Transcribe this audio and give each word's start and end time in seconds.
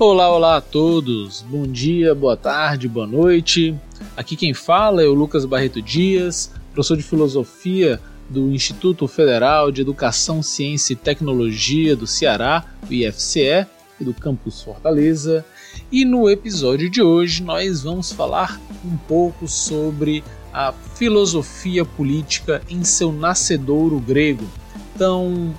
Olá, 0.00 0.30
olá 0.30 0.56
a 0.58 0.60
todos. 0.60 1.42
Bom 1.42 1.66
dia, 1.66 2.14
boa 2.14 2.36
tarde, 2.36 2.86
boa 2.86 3.04
noite. 3.04 3.74
Aqui 4.16 4.36
quem 4.36 4.54
fala 4.54 5.02
é 5.02 5.06
o 5.08 5.12
Lucas 5.12 5.44
Barreto 5.44 5.82
Dias, 5.82 6.52
professor 6.72 6.96
de 6.96 7.02
filosofia 7.02 8.00
do 8.30 8.52
Instituto 8.52 9.08
Federal 9.08 9.72
de 9.72 9.80
Educação, 9.80 10.40
Ciência 10.40 10.92
e 10.92 10.96
Tecnologia 10.96 11.96
do 11.96 12.06
Ceará, 12.06 12.64
o 12.88 12.92
IFCE, 12.92 13.66
e 14.00 14.04
do 14.04 14.14
Campus 14.14 14.62
Fortaleza. 14.62 15.44
E 15.90 16.04
no 16.04 16.30
episódio 16.30 16.88
de 16.88 17.02
hoje 17.02 17.42
nós 17.42 17.82
vamos 17.82 18.12
falar 18.12 18.60
um 18.84 18.96
pouco 18.96 19.48
sobre 19.48 20.22
a 20.52 20.72
filosofia 20.94 21.84
política 21.84 22.62
em 22.68 22.84
seu 22.84 23.10
nascedouro 23.10 23.98
grego. 23.98 24.46
Então, 24.94 25.52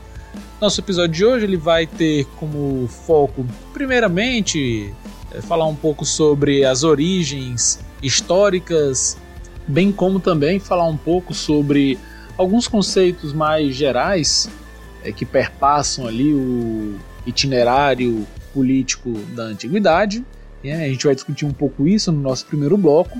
nosso 0.61 0.81
episódio 0.81 1.13
de 1.13 1.25
hoje 1.25 1.45
ele 1.45 1.57
vai 1.57 1.87
ter 1.87 2.25
como 2.37 2.87
foco, 2.87 3.45
primeiramente, 3.73 4.93
é, 5.31 5.41
falar 5.41 5.65
um 5.65 5.75
pouco 5.75 6.05
sobre 6.05 6.65
as 6.65 6.83
origens 6.83 7.79
históricas, 8.03 9.17
bem 9.67 9.91
como 9.91 10.19
também 10.19 10.59
falar 10.59 10.85
um 10.85 10.97
pouco 10.97 11.33
sobre 11.33 11.97
alguns 12.37 12.67
conceitos 12.67 13.31
mais 13.31 13.73
gerais 13.73 14.49
é, 15.03 15.11
que 15.11 15.25
perpassam 15.25 16.07
ali 16.07 16.33
o 16.33 16.95
itinerário 17.25 18.27
político 18.53 19.13
da 19.35 19.43
antiguidade. 19.43 20.25
Né? 20.63 20.85
A 20.85 20.89
gente 20.89 21.05
vai 21.05 21.15
discutir 21.15 21.45
um 21.45 21.53
pouco 21.53 21.87
isso 21.87 22.11
no 22.11 22.19
nosso 22.19 22.45
primeiro 22.45 22.77
bloco. 22.77 23.17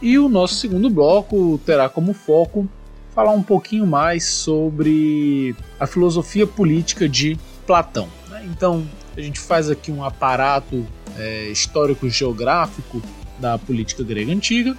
E 0.00 0.18
o 0.18 0.28
nosso 0.28 0.56
segundo 0.56 0.90
bloco 0.90 1.58
terá 1.64 1.88
como 1.88 2.12
foco 2.12 2.68
falar 3.16 3.32
um 3.32 3.42
pouquinho 3.42 3.86
mais 3.86 4.24
sobre 4.24 5.56
a 5.80 5.86
filosofia 5.86 6.46
política 6.46 7.08
de 7.08 7.38
Platão. 7.66 8.08
Né? 8.28 8.46
Então, 8.50 8.86
a 9.16 9.20
gente 9.22 9.40
faz 9.40 9.70
aqui 9.70 9.90
um 9.90 10.04
aparato 10.04 10.86
é, 11.16 11.48
histórico-geográfico 11.48 13.02
da 13.40 13.56
política 13.56 14.04
grega 14.04 14.30
antiga 14.30 14.76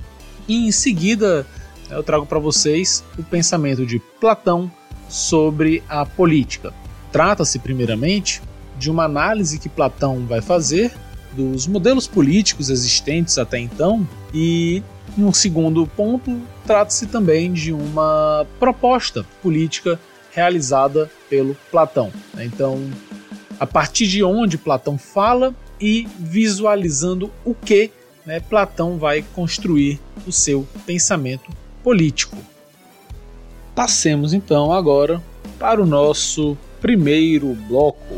e 0.47 0.67
em 0.67 0.71
seguida 0.71 1.47
eu 1.89 2.03
trago 2.03 2.27
para 2.27 2.37
vocês 2.37 3.03
o 3.17 3.23
pensamento 3.23 3.87
de 3.87 3.97
Platão 3.97 4.71
sobre 5.09 5.81
a 5.89 6.05
política. 6.05 6.71
Trata-se, 7.11 7.57
primeiramente, 7.57 8.39
de 8.77 8.91
uma 8.91 9.05
análise 9.05 9.57
que 9.57 9.67
Platão 9.67 10.27
vai 10.27 10.41
fazer 10.41 10.93
dos 11.33 11.67
modelos 11.67 12.07
políticos 12.07 12.69
existentes 12.69 13.37
até 13.37 13.59
então 13.59 14.07
e 14.33 14.81
um 15.17 15.33
segundo 15.33 15.87
ponto, 15.87 16.39
trata-se 16.65 17.07
também 17.07 17.51
de 17.51 17.73
uma 17.73 18.45
proposta 18.59 19.25
política 19.41 19.99
realizada 20.31 21.09
pelo 21.29 21.55
Platão. 21.71 22.11
Então, 22.37 22.79
a 23.59 23.65
partir 23.65 24.07
de 24.07 24.23
onde 24.23 24.57
Platão 24.57 24.97
fala 24.97 25.55
e 25.81 26.07
visualizando 26.19 27.31
o 27.43 27.55
que 27.55 27.91
né, 28.25 28.39
Platão 28.39 28.97
vai 28.97 29.23
construir 29.33 29.99
o 30.25 30.31
seu 30.31 30.67
pensamento 30.85 31.49
político. 31.83 32.37
Passemos 33.73 34.33
então 34.33 34.71
agora 34.71 35.21
para 35.57 35.81
o 35.81 35.85
nosso 35.85 36.57
primeiro 36.81 37.53
bloco. 37.67 38.15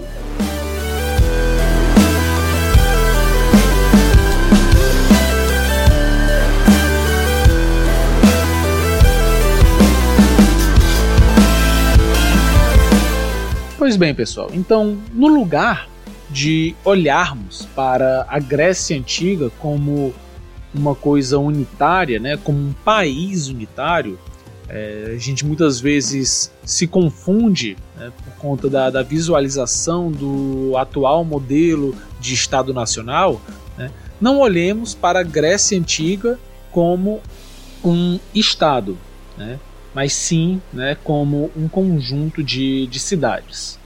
Pois 13.80 13.96
bem, 13.96 14.14
pessoal, 14.14 14.50
então, 14.54 14.98
no 15.14 15.30
lugar 15.30 15.88
de 16.30 16.76
olharmos 16.84 17.66
para 17.74 18.26
a 18.28 18.38
Grécia 18.38 18.98
Antiga 18.98 19.50
como 19.58 20.14
uma 20.74 20.94
coisa 20.94 21.40
unitária, 21.40 22.20
né, 22.20 22.36
como 22.36 22.58
um 22.58 22.74
país 22.84 23.48
unitário, 23.48 24.20
é, 24.68 25.14
a 25.16 25.18
gente 25.18 25.46
muitas 25.46 25.80
vezes 25.80 26.52
se 26.66 26.88
confunde 26.88 27.78
né, 27.98 28.12
por 28.22 28.34
conta 28.34 28.70
da, 28.70 28.90
da, 28.90 29.02
visualização 29.02 30.12
do 30.12 30.76
atual 30.76 31.24
modelo 31.24 31.96
de 32.20 32.34
Estado 32.34 32.74
Nacional. 32.74 33.40
Né, 33.78 33.90
não 34.20 34.40
olhemos 34.40 34.94
para 34.94 35.22
a 35.22 35.24
Grécia 35.24 35.80
Antiga 35.80 36.38
como 36.70 37.22
um 37.82 38.20
Estado, 38.36 38.98
né, 39.38 39.58
mas 40.00 40.14
sim 40.14 40.62
né, 40.72 40.96
como 41.04 41.52
um 41.58 41.68
conjunto 41.68 42.42
de, 42.42 42.88
de 42.88 42.98
cidades. 43.02 43.78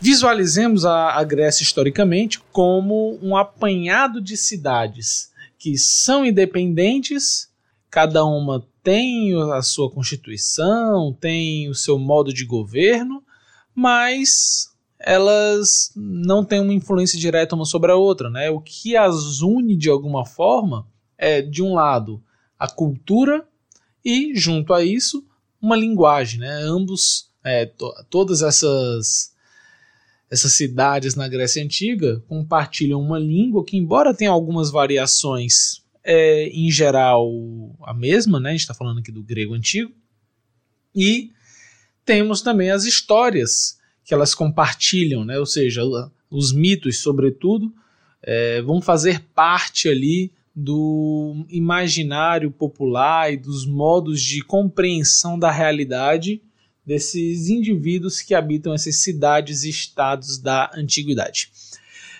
Visualizemos 0.00 0.84
a, 0.84 1.12
a 1.12 1.22
Grécia 1.22 1.62
historicamente 1.62 2.40
como 2.50 3.16
um 3.22 3.36
apanhado 3.36 4.20
de 4.20 4.36
cidades 4.36 5.30
que 5.56 5.78
são 5.78 6.26
independentes, 6.26 7.48
cada 7.88 8.24
uma 8.24 8.66
tem 8.82 9.40
a 9.52 9.62
sua 9.62 9.88
constituição, 9.88 11.16
tem 11.20 11.68
o 11.68 11.76
seu 11.76 11.96
modo 11.96 12.34
de 12.34 12.44
governo, 12.44 13.22
mas 13.72 14.72
elas 14.98 15.92
não 15.94 16.44
têm 16.44 16.60
uma 16.60 16.74
influência 16.74 17.16
direta 17.16 17.54
uma 17.54 17.64
sobre 17.64 17.92
a 17.92 17.96
outra, 17.96 18.28
né? 18.28 18.50
O 18.50 18.60
que 18.60 18.96
as 18.96 19.42
une 19.42 19.76
de 19.76 19.88
alguma 19.88 20.26
forma 20.26 20.88
é, 21.16 21.40
de 21.40 21.62
um 21.62 21.74
lado, 21.74 22.20
a 22.58 22.68
cultura 22.68 23.46
e, 24.04 24.34
junto 24.34 24.74
a 24.74 24.82
isso, 24.82 25.24
uma 25.62 25.76
linguagem, 25.76 26.40
né? 26.40 26.50
Ambos, 26.64 27.30
é, 27.44 27.66
to 27.66 27.90
todas 28.10 28.42
essas 28.42 29.32
essas 30.28 30.54
cidades 30.54 31.14
na 31.14 31.28
Grécia 31.28 31.62
Antiga 31.62 32.22
compartilham 32.26 33.00
uma 33.00 33.18
língua 33.18 33.64
que, 33.64 33.76
embora 33.76 34.14
tenha 34.14 34.30
algumas 34.30 34.70
variações, 34.70 35.82
é 36.02 36.48
em 36.48 36.70
geral 36.70 37.30
a 37.82 37.92
mesma, 37.92 38.40
né? 38.40 38.48
A 38.48 38.52
gente 38.52 38.62
está 38.62 38.74
falando 38.74 39.00
aqui 39.00 39.12
do 39.12 39.22
grego 39.22 39.54
antigo. 39.54 39.92
E 40.94 41.30
temos 42.04 42.40
também 42.40 42.70
as 42.70 42.84
histórias 42.84 43.78
que 44.04 44.14
elas 44.14 44.34
compartilham, 44.34 45.22
né? 45.22 45.38
Ou 45.38 45.46
seja, 45.46 45.82
os 46.30 46.50
mitos, 46.50 47.00
sobretudo, 47.00 47.72
é, 48.22 48.62
vão 48.62 48.80
fazer 48.80 49.20
parte 49.34 49.88
ali 49.88 50.32
do 50.54 51.46
imaginário 51.48 52.50
popular 52.50 53.32
e 53.32 53.36
dos 53.36 53.66
modos 53.66 54.20
de 54.20 54.42
compreensão 54.42 55.38
da 55.38 55.50
realidade 55.50 56.42
desses 56.84 57.48
indivíduos 57.48 58.20
que 58.20 58.34
habitam 58.34 58.74
essas 58.74 58.96
cidades 58.96 59.62
e 59.62 59.70
estados 59.70 60.38
da 60.38 60.70
antiguidade. 60.74 61.50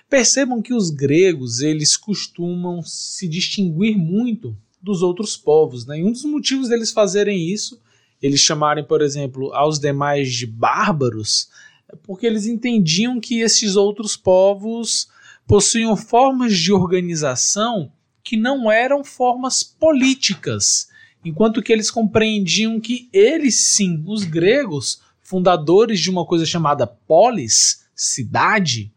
Percebam 0.08 0.62
que 0.62 0.72
os 0.72 0.90
gregos 0.90 1.60
eles 1.60 1.96
costumam 1.96 2.82
se 2.82 3.28
distinguir 3.28 3.96
muito 3.96 4.56
dos 4.80 5.02
outros 5.02 5.36
povos. 5.36 5.86
Né? 5.86 6.00
E 6.00 6.04
um 6.04 6.12
dos 6.12 6.24
motivos 6.24 6.68
deles 6.68 6.92
fazerem 6.92 7.50
isso, 7.50 7.80
eles 8.20 8.40
chamarem, 8.40 8.84
por 8.84 9.02
exemplo, 9.02 9.52
aos 9.52 9.78
demais 9.78 10.32
de 10.32 10.46
bárbaros, 10.46 11.48
é 11.88 11.96
porque 11.96 12.26
eles 12.26 12.46
entendiam 12.46 13.20
que 13.20 13.40
esses 13.40 13.76
outros 13.76 14.16
povos 14.16 15.08
possuíam 15.46 15.96
formas 15.96 16.56
de 16.56 16.72
organização 16.72 17.92
que 18.22 18.36
não 18.36 18.70
eram 18.70 19.02
formas 19.02 19.62
políticas, 19.62 20.88
enquanto 21.24 21.62
que 21.62 21.72
eles 21.72 21.90
compreendiam 21.90 22.80
que 22.80 23.08
eles 23.12 23.74
sim, 23.74 24.02
os 24.06 24.24
gregos, 24.24 25.00
fundadores 25.22 26.00
de 26.00 26.10
uma 26.10 26.26
coisa 26.26 26.44
chamada 26.44 26.86
polis, 26.86 27.86
cidade, 27.94 28.92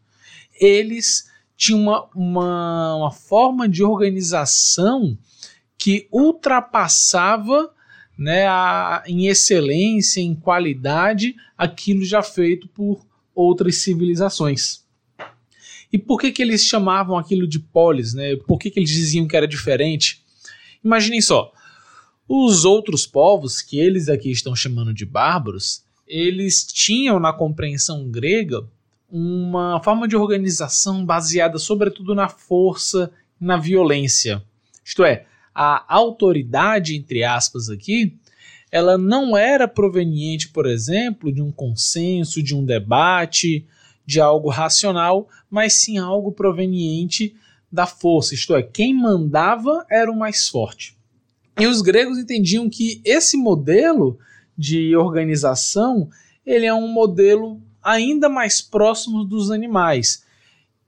eles 0.60 1.30
tinham 1.56 1.80
uma, 1.80 2.08
uma, 2.14 2.96
uma 2.96 3.10
forma 3.10 3.68
de 3.68 3.82
organização 3.82 5.16
que 5.78 6.08
ultrapassava 6.12 7.72
né, 8.18 8.46
a, 8.46 9.02
em 9.06 9.26
excelência, 9.26 10.20
em 10.20 10.34
qualidade, 10.34 11.34
aquilo 11.56 12.04
já 12.04 12.22
feito 12.22 12.68
por 12.68 13.06
outras 13.34 13.76
civilizações. 13.76 14.85
E 15.92 15.98
por 15.98 16.20
que, 16.20 16.32
que 16.32 16.42
eles 16.42 16.62
chamavam 16.62 17.16
aquilo 17.16 17.46
de 17.46 17.58
polis? 17.58 18.14
Né? 18.14 18.36
Por 18.36 18.58
que, 18.58 18.70
que 18.70 18.78
eles 18.78 18.90
diziam 18.90 19.26
que 19.26 19.36
era 19.36 19.46
diferente? 19.46 20.22
Imaginem 20.84 21.20
só, 21.20 21.52
os 22.28 22.64
outros 22.64 23.06
povos, 23.06 23.62
que 23.62 23.78
eles 23.78 24.08
aqui 24.08 24.30
estão 24.30 24.54
chamando 24.54 24.92
de 24.92 25.06
bárbaros, 25.06 25.84
eles 26.06 26.64
tinham 26.64 27.18
na 27.18 27.32
compreensão 27.32 28.08
grega 28.08 28.64
uma 29.10 29.80
forma 29.82 30.08
de 30.08 30.16
organização 30.16 31.04
baseada 31.04 31.58
sobretudo 31.58 32.14
na 32.14 32.28
força, 32.28 33.10
na 33.40 33.56
violência. 33.56 34.42
Isto 34.84 35.04
é, 35.04 35.26
a 35.54 35.84
autoridade, 35.88 36.96
entre 36.96 37.24
aspas, 37.24 37.70
aqui, 37.70 38.16
ela 38.70 38.98
não 38.98 39.36
era 39.36 39.66
proveniente, 39.66 40.48
por 40.48 40.66
exemplo, 40.66 41.32
de 41.32 41.40
um 41.40 41.50
consenso, 41.50 42.42
de 42.42 42.54
um 42.54 42.64
debate, 42.64 43.64
de 44.06 44.20
algo 44.20 44.48
racional, 44.48 45.28
mas 45.50 45.74
sim 45.74 45.98
algo 45.98 46.32
proveniente 46.32 47.34
da 47.70 47.86
força. 47.86 48.34
Isto 48.34 48.54
é, 48.54 48.62
quem 48.62 48.94
mandava 48.94 49.84
era 49.90 50.10
o 50.10 50.16
mais 50.16 50.48
forte. 50.48 50.96
E 51.58 51.66
os 51.66 51.82
gregos 51.82 52.18
entendiam 52.18 52.70
que 52.70 53.00
esse 53.04 53.36
modelo 53.36 54.18
de 54.56 54.94
organização 54.96 56.08
ele 56.44 56.64
é 56.64 56.72
um 56.72 56.86
modelo 56.86 57.60
ainda 57.82 58.28
mais 58.28 58.62
próximo 58.62 59.24
dos 59.24 59.50
animais. 59.50 60.24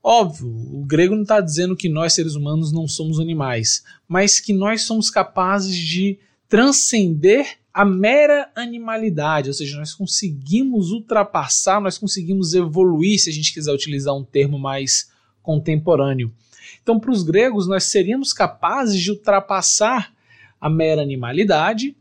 Óbvio, 0.01 0.47
o 0.47 0.85
grego 0.85 1.13
não 1.13 1.23
está 1.23 1.41
dizendo 1.41 1.75
que 1.75 1.89
nós 1.89 2.13
seres 2.13 2.35
humanos 2.35 2.71
não 2.71 2.87
somos 2.87 3.19
animais, 3.19 3.83
mas 4.07 4.39
que 4.39 4.53
nós 4.53 4.83
somos 4.83 5.09
capazes 5.09 5.75
de 5.75 6.17
transcender 6.47 7.58
a 7.73 7.85
mera 7.85 8.51
animalidade, 8.55 9.49
ou 9.49 9.53
seja, 9.53 9.77
nós 9.77 9.93
conseguimos 9.93 10.91
ultrapassar, 10.91 11.79
nós 11.79 11.97
conseguimos 11.97 12.53
evoluir, 12.53 13.19
se 13.19 13.29
a 13.29 13.33
gente 13.33 13.53
quiser 13.53 13.71
utilizar 13.71 14.15
um 14.15 14.23
termo 14.23 14.57
mais 14.57 15.11
contemporâneo. 15.41 16.33
Então, 16.81 16.99
para 16.99 17.11
os 17.11 17.23
gregos, 17.23 17.67
nós 17.67 17.83
seríamos 17.85 18.33
capazes 18.33 18.99
de 18.99 19.11
ultrapassar 19.11 20.13
a 20.59 20.69
mera 20.69 21.01
animalidade 21.01 21.95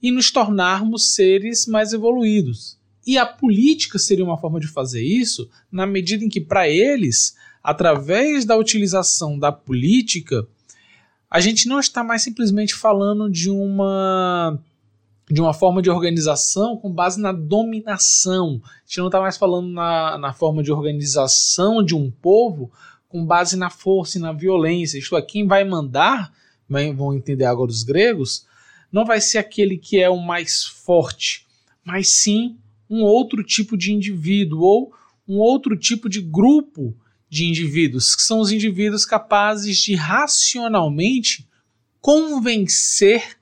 e 0.00 0.10
nos 0.10 0.30
tornarmos 0.30 1.14
seres 1.14 1.66
mais 1.66 1.92
evoluídos. 1.92 2.78
E 3.06 3.18
a 3.18 3.26
política 3.26 3.98
seria 3.98 4.24
uma 4.24 4.38
forma 4.38 4.60
de 4.60 4.68
fazer 4.68 5.02
isso, 5.02 5.48
na 5.70 5.86
medida 5.86 6.24
em 6.24 6.28
que, 6.28 6.40
para 6.40 6.68
eles, 6.68 7.36
através 7.62 8.44
da 8.44 8.56
utilização 8.56 9.38
da 9.38 9.50
política, 9.50 10.46
a 11.30 11.40
gente 11.40 11.66
não 11.66 11.80
está 11.80 12.04
mais 12.04 12.22
simplesmente 12.22 12.74
falando 12.74 13.30
de 13.30 13.50
uma 13.50 14.58
de 15.30 15.40
uma 15.40 15.54
forma 15.54 15.80
de 15.80 15.88
organização 15.90 16.76
com 16.76 16.92
base 16.92 17.20
na 17.20 17.32
dominação. 17.32 18.60
A 18.64 18.80
gente 18.86 18.98
não 18.98 19.06
está 19.06 19.20
mais 19.20 19.36
falando 19.36 19.68
na, 19.68 20.18
na 20.18 20.32
forma 20.32 20.62
de 20.62 20.70
organização 20.70 21.82
de 21.82 21.94
um 21.94 22.10
povo 22.10 22.70
com 23.08 23.24
base 23.24 23.56
na 23.56 23.70
força 23.70 24.18
e 24.18 24.20
na 24.20 24.32
violência. 24.32 24.98
Isto 24.98 25.16
é, 25.16 25.22
quem 25.22 25.46
vai 25.46 25.64
mandar, 25.64 26.32
vão 26.68 27.14
entender 27.14 27.44
agora 27.44 27.70
os 27.70 27.82
gregos, 27.82 28.46
não 28.92 29.04
vai 29.04 29.20
ser 29.20 29.38
aquele 29.38 29.78
que 29.78 30.00
é 30.00 30.10
o 30.10 30.20
mais 30.20 30.64
forte, 30.64 31.46
mas 31.84 32.08
sim 32.08 32.56
um 32.88 33.02
outro 33.02 33.42
tipo 33.42 33.76
de 33.76 33.92
indivíduo 33.92 34.60
ou 34.60 34.92
um 35.26 35.38
outro 35.38 35.76
tipo 35.76 36.08
de 36.08 36.20
grupo 36.20 36.94
de 37.28 37.46
indivíduos, 37.46 38.14
que 38.14 38.22
são 38.22 38.38
os 38.38 38.52
indivíduos 38.52 39.04
capazes 39.04 39.78
de 39.78 39.94
racionalmente 39.94 41.48
convencer 42.00 43.36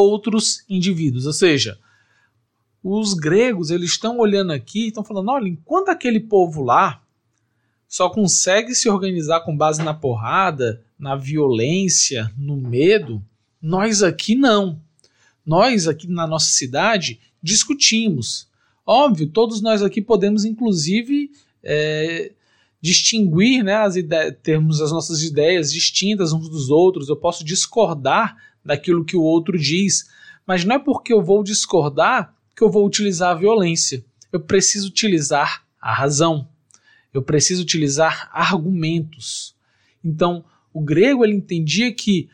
outros 0.00 0.64
indivíduos. 0.68 1.26
Ou 1.26 1.32
seja, 1.32 1.78
os 2.82 3.14
gregos 3.14 3.70
eles 3.70 3.90
estão 3.90 4.18
olhando 4.18 4.52
aqui 4.52 4.84
e 4.84 4.88
estão 4.88 5.04
falando: 5.04 5.30
olha, 5.30 5.48
enquanto 5.48 5.88
aquele 5.88 6.20
povo 6.20 6.62
lá 6.62 7.02
só 7.88 8.10
consegue 8.10 8.74
se 8.74 8.88
organizar 8.88 9.40
com 9.40 9.56
base 9.56 9.82
na 9.82 9.94
porrada, 9.94 10.82
na 10.98 11.14
violência, 11.14 12.32
no 12.36 12.56
medo, 12.56 13.22
nós 13.60 14.02
aqui 14.02 14.34
não. 14.34 14.80
Nós 15.44 15.86
aqui 15.86 16.08
na 16.08 16.26
nossa 16.26 16.48
cidade 16.48 17.20
discutimos. 17.42 18.48
Óbvio, 18.84 19.28
todos 19.28 19.60
nós 19.60 19.82
aqui 19.82 20.00
podemos, 20.00 20.44
inclusive, 20.44 21.30
é, 21.62 22.32
distinguir, 22.80 23.64
né, 23.64 23.74
as 23.74 23.96
ideias, 23.96 24.36
termos 24.42 24.80
as 24.80 24.92
nossas 24.92 25.22
ideias 25.22 25.72
distintas 25.72 26.32
uns 26.32 26.48
dos 26.48 26.70
outros. 26.70 27.08
Eu 27.08 27.16
posso 27.16 27.44
discordar 27.44 28.36
daquilo 28.66 29.04
que 29.04 29.16
o 29.16 29.22
outro 29.22 29.56
diz, 29.56 30.04
mas 30.46 30.64
não 30.64 30.76
é 30.76 30.78
porque 30.78 31.12
eu 31.12 31.22
vou 31.22 31.42
discordar 31.42 32.34
que 32.54 32.62
eu 32.62 32.70
vou 32.70 32.86
utilizar 32.86 33.30
a 33.30 33.38
violência. 33.38 34.04
Eu 34.32 34.40
preciso 34.40 34.88
utilizar 34.88 35.64
a 35.80 35.92
razão. 35.92 36.48
Eu 37.14 37.22
preciso 37.22 37.62
utilizar 37.62 38.28
argumentos. 38.32 39.54
Então, 40.04 40.44
o 40.72 40.80
grego 40.80 41.24
ele 41.24 41.34
entendia 41.34 41.92
que 41.92 42.28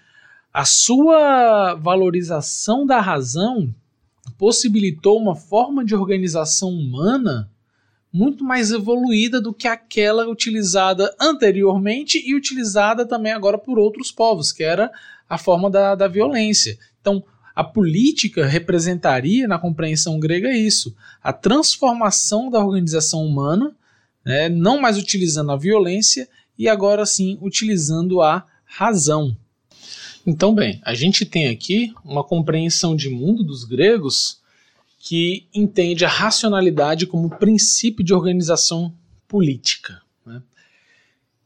a 0.53 0.65
sua 0.65 1.75
valorização 1.75 2.85
da 2.85 3.01
razão 3.01 3.75
possibilitou 4.37 5.19
uma 5.19 5.35
forma 5.35 5.85
de 5.85 5.95
organização 5.95 6.71
humana 6.71 7.51
muito 8.13 8.45
mais 8.45 8.71
evoluída 8.71 9.41
do 9.41 9.55
que 9.55 9.67
aquela 9.67 10.29
utilizada 10.29 11.15
anteriormente 11.19 12.23
e 12.25 12.35
utilizada 12.35 13.07
também 13.07 13.33
agora 13.33 13.57
por 13.57 13.79
outros 13.79 14.13
povos, 14.13 14.53
que 14.53 14.63
era 14.63 14.93
a 15.33 15.39
forma 15.39 15.71
da, 15.71 15.95
da 15.95 16.07
violência. 16.07 16.79
Então, 17.01 17.25
a 17.55 17.65
política 17.65 18.45
representaria, 18.45 19.49
na 19.49 19.59
compreensão 19.59 20.21
grega, 20.21 20.53
isso: 20.53 20.95
a 21.23 21.33
transformação 21.33 22.51
da 22.51 22.59
organização 22.59 23.25
humana, 23.25 23.75
né, 24.23 24.51
não 24.51 24.79
mais 24.79 24.99
utilizando 24.99 25.51
a 25.51 25.57
violência 25.57 26.29
e 26.59 26.69
agora 26.69 27.07
sim 27.07 27.39
utilizando 27.41 28.21
a 28.21 28.47
razão. 28.67 29.35
Então, 30.27 30.55
bem, 30.55 30.83
a 30.85 30.95
gente 30.95 31.25
tem 31.25 31.49
aqui 31.49 31.95
uma 32.05 32.23
compreensão 32.23 32.95
de 32.95 33.09
mundo 33.09 33.43
dos 33.43 33.65
gregos 33.65 34.39
que 34.99 35.47
entende 35.55 36.05
a 36.05 36.09
racionalidade 36.09 37.07
como 37.07 37.39
princípio 37.39 38.05
de 38.05 38.13
organização 38.13 38.95
política. 39.27 40.03
Né? 40.27 40.43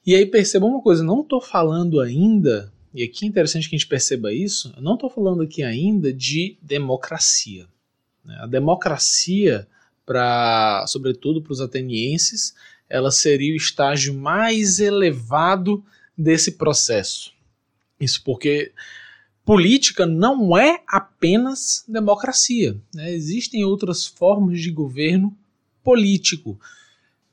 E 0.04 0.12
aí 0.16 0.26
perceba 0.26 0.66
uma 0.66 0.82
coisa, 0.82 1.04
não 1.04 1.20
estou 1.20 1.40
falando 1.40 2.00
ainda, 2.00 2.72
e 2.96 3.02
aqui 3.02 3.26
é 3.26 3.28
interessante 3.28 3.69
que 3.69 3.76
a 3.76 3.78
gente 3.78 3.87
perceba 3.87 4.32
isso, 4.32 4.72
eu 4.75 4.82
não 4.82 4.94
estou 4.94 5.10
falando 5.10 5.43
aqui 5.43 5.62
ainda 5.62 6.10
de 6.10 6.56
democracia. 6.62 7.66
Né? 8.25 8.38
A 8.40 8.46
democracia, 8.46 9.69
para, 10.06 10.82
sobretudo 10.87 11.43
para 11.43 11.52
os 11.52 11.60
atenienses, 11.60 12.54
ela 12.88 13.10
seria 13.10 13.52
o 13.52 13.56
estágio 13.56 14.14
mais 14.14 14.81
elevado 14.81 15.84
desse 16.16 16.52
processo. 16.52 17.34
Isso 18.00 18.22
porque 18.25 18.72
política 19.44 20.06
não 20.06 20.56
é 20.56 20.82
apenas 20.88 21.84
democracia. 21.87 22.81
Né? 22.94 23.12
Existem 23.12 23.62
outras 23.62 24.06
formas 24.06 24.58
de 24.58 24.70
governo 24.70 25.37
político. 25.84 26.58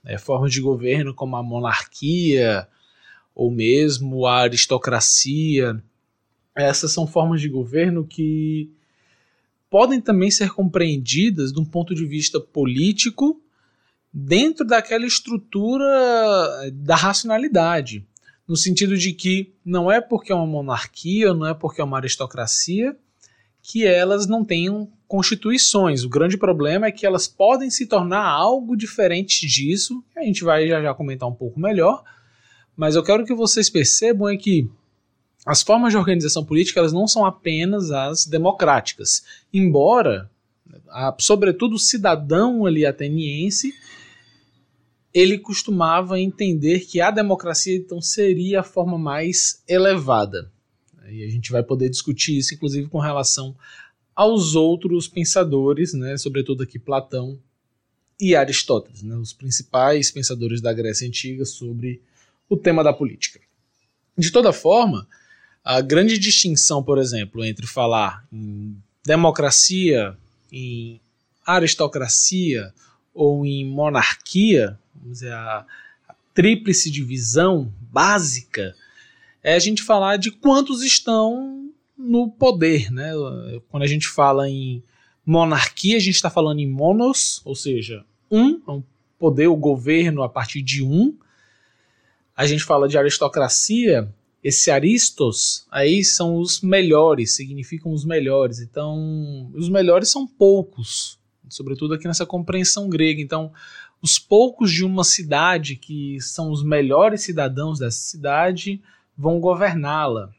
Né? 0.04 0.18
Formas 0.18 0.52
de 0.52 0.60
governo 0.60 1.14
como 1.14 1.38
a 1.38 1.42
monarquia 1.42 2.68
ou 3.36 3.52
mesmo 3.52 4.26
a 4.26 4.42
aristocracia. 4.42 5.82
Essas 6.56 6.92
são 6.92 7.08
formas 7.08 7.42
de 7.42 7.50
governo 7.50 8.06
que 8.06 8.72
podem 9.70 10.00
também 10.00 10.30
ser 10.30 10.52
compreendidas 10.52 11.52
de 11.52 11.60
um 11.60 11.66
ponto 11.66 11.96
de 11.96 12.06
vista 12.06 12.40
político 12.40 13.42
dentro 14.14 14.66
daquela 14.66 15.06
estrutura 15.06 16.72
da 16.72 16.96
racionalidade 16.96 18.06
no 18.48 18.56
sentido 18.58 18.98
de 18.98 19.14
que 19.14 19.54
não 19.64 19.92
é 19.92 20.02
porque 20.02 20.32
é 20.32 20.36
uma 20.36 20.46
monarquia, 20.46 21.34
não 21.34 21.48
é 21.48 21.54
porque 21.54 21.82
é 21.82 21.84
uma 21.84 21.98
aristocracia 21.98 22.96
que 23.62 23.86
elas 23.86 24.28
não 24.28 24.44
tenham 24.44 24.92
constituições. 25.08 26.04
O 26.04 26.10
grande 26.10 26.38
problema 26.38 26.88
é 26.88 26.92
que 26.92 27.06
elas 27.06 27.28
podem 27.28 27.70
se 27.70 27.86
tornar 27.86 28.26
algo 28.26 28.76
diferente 28.76 29.48
disso, 29.48 30.04
a 30.16 30.22
gente 30.22 30.44
vai 30.44 30.68
já 30.68 30.82
já 30.82 30.94
comentar 30.94 31.30
um 31.30 31.34
pouco 31.34 31.60
melhor, 31.60 32.04
mas 32.76 32.96
eu 32.96 33.04
quero 33.04 33.26
que 33.26 33.34
vocês 33.34 33.70
percebam 33.70 34.30
é 34.30 34.38
que 34.38 34.70
as 35.46 35.62
formas 35.62 35.92
de 35.92 35.98
organização 35.98 36.46
política 36.46 36.80
elas 36.80 36.94
não 36.94 37.08
são 37.08 37.26
apenas 37.26 37.92
as 37.92 38.26
democráticas, 38.26 39.24
embora, 39.54 40.30
a, 40.90 41.16
sobretudo 41.20 41.76
o 41.76 41.80
cidadão 41.80 42.66
ali 42.66 42.86
ateniense, 42.86 43.74
ele 45.14 45.38
costumava 45.38 46.20
entender 46.20 46.80
que 46.82 47.00
a 47.00 47.12
democracia 47.12 47.76
então 47.76 48.02
seria 48.02 48.62
a 48.62 48.64
forma 48.64 48.98
mais 48.98 49.62
elevada. 49.68 50.52
E 51.10 51.24
a 51.24 51.30
gente 51.30 51.52
vai 51.52 51.62
poder 51.62 51.90
discutir 51.90 52.38
isso, 52.38 52.56
inclusive, 52.56 52.88
com 52.88 52.98
relação 52.98 53.56
aos 54.16 54.56
outros 54.56 55.08
pensadores, 55.08 55.94
né, 55.94 56.18
sobretudo 56.18 56.64
aqui 56.64 56.80
Platão 56.80 57.40
e 58.20 58.36
Aristóteles, 58.36 59.04
né, 59.04 59.16
os 59.16 59.34
principais 59.34 60.10
pensadores 60.12 60.62
da 60.62 60.72
Grécia 60.72 61.08
Antiga 61.08 61.46
sobre 61.46 62.02
o 62.54 62.58
tema 62.58 62.84
da 62.84 62.94
política. 62.94 63.40
De 64.18 64.32
toda 64.32 64.54
forma, 64.54 65.08
a 65.64 65.82
grande 65.82 66.18
distinção, 66.18 66.84
por 66.84 66.98
exemplo, 66.98 67.44
entre 67.44 67.66
falar 67.66 68.26
em 68.32 68.78
democracia, 69.06 70.16
em 70.52 71.00
aristocracia 71.46 72.74
ou 73.14 73.46
em 73.46 73.66
monarquia 73.66 74.80
vamos 74.96 75.20
dizer, 75.20 75.34
a, 75.34 75.66
a 76.08 76.16
tríplice 76.34 76.90
divisão 76.90 77.72
básica 77.92 78.76
é 79.44 79.56
a 79.56 79.60
gente 79.60 79.84
falar 79.84 80.18
de 80.18 80.32
quantos 80.32 80.82
estão 80.82 81.70
no 81.98 82.30
poder. 82.30 82.92
Né? 82.92 83.12
Quando 83.70 83.84
a 83.84 83.88
gente 83.88 84.08
fala 84.08 84.50
em 84.50 84.82
monarquia, 85.26 85.98
a 85.98 86.00
gente 86.00 86.16
está 86.16 86.30
falando 86.30 86.60
em 86.60 86.70
monos, 86.70 87.42
ou 87.44 87.56
seja, 87.56 88.06
um, 88.32 88.62
é 88.68 88.72
um 88.72 88.84
poder, 89.20 89.48
o 89.48 89.56
governo 89.56 90.24
a 90.24 90.30
partir 90.30 90.62
de 90.62 90.84
um. 90.84 91.16
A 92.36 92.46
gente 92.48 92.64
fala 92.64 92.88
de 92.88 92.98
aristocracia, 92.98 94.12
esse 94.44 94.72
aristos 94.72 95.66
aí 95.72 96.04
são 96.04 96.36
os 96.38 96.62
melhores, 96.62 97.36
significam 97.36 97.94
os 97.94 98.04
melhores. 98.04 98.60
Então, 98.60 99.52
os 99.54 99.70
melhores 99.70 100.10
são 100.10 100.28
poucos, 100.28 101.20
sobretudo 101.48 101.94
aqui 101.94 102.08
nessa 102.08 102.26
compreensão 102.26 102.90
grega. 102.90 103.22
Então, 103.22 103.52
os 104.02 104.20
poucos 104.20 104.72
de 104.72 104.84
uma 104.84 105.04
cidade 105.04 105.76
que 105.76 106.20
são 106.20 106.52
os 106.52 106.64
melhores 106.64 107.22
cidadãos 107.22 107.80
dessa 107.80 108.00
cidade 108.00 108.82
vão 109.18 109.40
governá-la. 109.40 110.30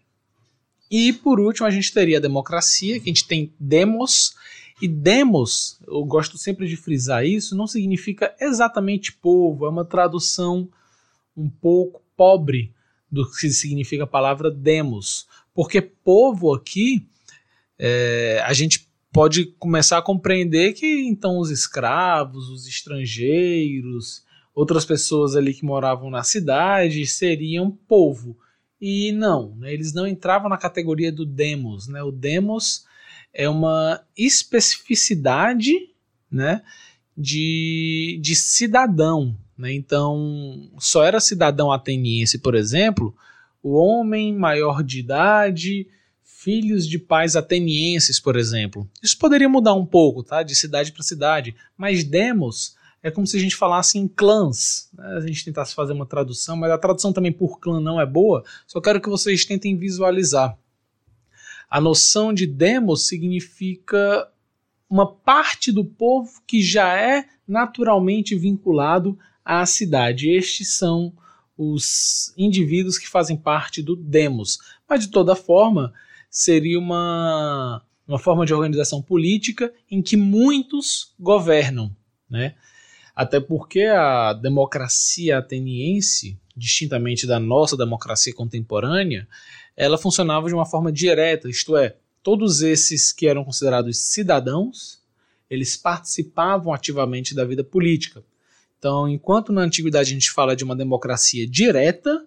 E 0.91 1.13
por 1.13 1.41
último, 1.41 1.67
a 1.67 1.71
gente 1.71 1.93
teria 1.95 2.19
a 2.19 2.21
democracia, 2.21 3.01
que 3.01 3.05
a 3.05 3.13
gente 3.13 3.27
tem 3.27 3.53
demos, 3.59 4.35
e 4.83 4.89
demos, 4.89 5.79
eu 5.87 6.05
gosto 6.05 6.37
sempre 6.37 6.67
de 6.67 6.77
frisar 6.77 7.25
isso, 7.25 7.57
não 7.57 7.67
significa 7.67 8.35
exatamente 8.41 9.13
povo, 9.13 9.65
é 9.65 9.71
uma 9.71 9.85
tradução 9.85 10.69
um 11.37 11.49
pouco 11.49 12.03
pobre 12.17 12.73
do 13.11 13.31
que 13.31 13.51
significa 13.51 14.05
a 14.05 14.09
palavra 14.09 14.51
demos, 14.51 15.27
porque 15.55 15.81
povo 15.81 16.53
aqui 16.53 17.07
é, 17.79 18.43
a 18.45 18.53
gente 18.53 18.89
pode 19.13 19.47
começar 19.59 19.99
a 19.99 20.03
compreender 20.03 20.73
que 20.73 21.07
então 21.07 21.39
os 21.39 21.51
escravos, 21.51 22.49
os 22.49 22.67
estrangeiros, 22.67 24.25
outras 24.55 24.85
pessoas 24.85 25.37
ali 25.37 25.55
que 25.55 25.65
moravam 25.65 26.11
na 26.11 26.23
cidade 26.23 27.07
seriam 27.07 27.71
povo. 27.71 28.37
E 28.81 29.13
não, 29.13 29.55
né, 29.57 29.73
eles 29.73 29.95
não 29.95 30.07
entravam 30.07 30.49
na 30.49 30.59
categoria 30.59 31.13
do 31.13 31.25
demos. 31.25 31.89
Né? 31.89 32.03
O 32.03 32.11
demos 32.11 32.85
é 33.33 33.49
uma 33.49 34.05
especificidade 34.17 35.73
né, 36.31 36.63
de, 37.17 38.19
de 38.21 38.35
cidadão. 38.35 39.37
Né? 39.57 39.73
Então, 39.73 40.71
só 40.79 41.05
era 41.05 41.21
cidadão 41.21 41.73
ateniense, 41.73 42.39
por 42.39 42.55
exemplo, 42.55 43.15
o 43.63 43.75
homem 43.75 44.35
maior 44.35 44.83
de 44.83 45.01
idade, 45.01 45.87
filhos 46.23 46.87
de 46.87 46.99
pais 46.99 47.37
atenienses, 47.37 48.21
por 48.21 48.37
exemplo. 48.37 48.89
Isso 49.03 49.19
poderia 49.19 49.49
mudar 49.49 49.75
um 49.75 49.87
pouco, 49.87 50.23
tá? 50.23 50.43
De 50.43 50.55
cidade 50.55 50.93
para 50.93 51.03
cidade, 51.03 51.57
mas 51.77 52.05
demos 52.05 52.77
é 53.03 53.11
como 53.11 53.27
se 53.27 53.37
a 53.37 53.41
gente 53.41 53.55
falasse 53.55 53.99
em 53.99 54.09
clãs. 54.09 54.89
Né? 54.95 55.05
A 55.19 55.21
gente 55.21 55.45
tentasse 55.45 55.75
fazer 55.75 55.93
uma 55.93 56.07
tradução, 56.07 56.57
mas 56.57 56.71
a 56.71 56.79
tradução 56.79 57.13
também 57.13 57.31
por 57.31 57.61
clã 57.61 57.79
não 57.79 58.01
é 58.01 58.07
boa. 58.07 58.43
Só 58.67 58.81
quero 58.81 58.99
que 58.99 59.11
vocês 59.11 59.45
tentem 59.45 59.77
visualizar. 59.77 60.57
A 61.69 61.81
noção 61.83 62.33
de 62.33 62.47
demos 62.47 63.07
significa 63.07 64.27
uma 64.89 65.07
parte 65.07 65.71
do 65.71 65.85
povo 65.85 66.43
que 66.47 66.63
já 66.63 66.99
é 66.99 67.27
naturalmente 67.47 68.35
vinculado 68.35 69.19
à 69.45 69.67
cidade. 69.67 70.31
Estes 70.31 70.73
são 70.73 71.13
os 71.57 72.33
indivíduos 72.37 72.99
que 72.99 73.09
fazem 73.09 73.37
parte 73.37 73.83
do 73.83 73.95
demos. 73.95 74.59
Mas 74.89 75.01
de 75.01 75.11
toda 75.11 75.37
forma, 75.37 75.93
seria 76.31 76.79
uma, 76.79 77.83
uma 78.07 78.19
forma 78.19 78.45
de 78.45 78.53
organização 78.53 79.01
política 79.01 79.73
em 79.91 80.03
que 80.03 80.17
muitos 80.17 81.15
governam, 81.19 81.95
né? 82.29 82.55
Até 83.15 83.39
porque 83.39 83.83
a 83.83 84.33
democracia 84.33 85.39
ateniense, 85.39 86.37
distintamente 86.57 87.27
da 87.27 87.39
nossa 87.39 87.77
democracia 87.77 88.35
contemporânea, 88.35 89.29
ela 89.77 89.97
funcionava 89.97 90.49
de 90.49 90.55
uma 90.55 90.67
forma 90.67 90.91
direta, 90.91 91.49
isto 91.49 91.77
é, 91.77 91.97
todos 92.23 92.63
esses 92.63 93.13
que 93.13 93.29
eram 93.29 93.45
considerados 93.45 93.99
cidadãos, 93.99 95.01
eles 95.49 95.77
participavam 95.77 96.73
ativamente 96.73 97.35
da 97.35 97.45
vida 97.45 97.63
política. 97.63 98.25
Então, 98.85 99.09
enquanto 99.09 99.51
na 99.51 99.63
antiguidade 99.63 100.11
a 100.11 100.13
gente 100.13 100.31
fala 100.31 100.55
de 100.55 100.63
uma 100.63 100.77
democracia 100.77 101.49
direta, 101.49 102.23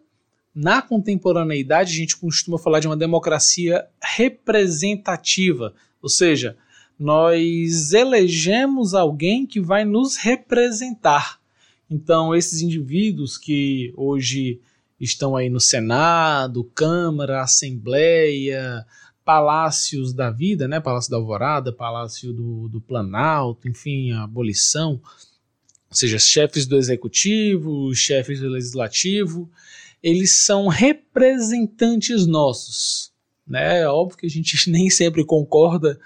na 0.56 0.82
contemporaneidade, 0.82 1.94
a 1.94 1.96
gente 1.96 2.18
costuma 2.18 2.58
falar 2.58 2.80
de 2.80 2.88
uma 2.88 2.98
democracia 2.98 3.86
representativa, 4.02 5.76
ou 6.02 6.10
seja, 6.10 6.58
nós 7.00 7.94
elegemos 7.94 8.96
alguém 8.96 9.46
que 9.46 9.62
vai 9.62 9.86
nos 9.86 10.16
representar. 10.16 11.40
Então, 11.88 12.34
esses 12.34 12.60
indivíduos 12.60 13.38
que 13.38 13.94
hoje 13.96 14.60
estão 15.00 15.36
aí 15.36 15.52
no 15.52 15.60
Senado, 15.60 16.64
Câmara, 16.74 17.44
Assembleia, 17.44 18.84
palácios 19.24 20.12
da 20.12 20.32
vida, 20.32 20.68
né? 20.68 20.80
Palácio 20.80 21.12
da 21.12 21.18
Alvorada, 21.18 21.72
Palácio 21.72 22.34
do, 22.34 22.68
do 22.68 22.82
Planalto, 22.82 23.68
enfim, 23.68 24.12
a 24.12 24.24
abolição, 24.24 25.00
ou 25.90 25.96
seja, 25.96 26.20
chefes 26.20 26.66
do 26.66 26.78
executivo, 26.78 27.94
chefes 27.94 28.40
do 28.40 28.50
legislativo, 28.50 29.50
eles 30.02 30.32
são 30.32 30.68
representantes 30.68 32.26
nossos. 32.26 33.12
Né? 33.48 33.82
É 33.82 33.88
óbvio 33.88 34.18
que 34.18 34.26
a 34.26 34.30
gente 34.30 34.56
nem 34.70 34.90
sempre 34.90 35.24
concorda 35.26 36.00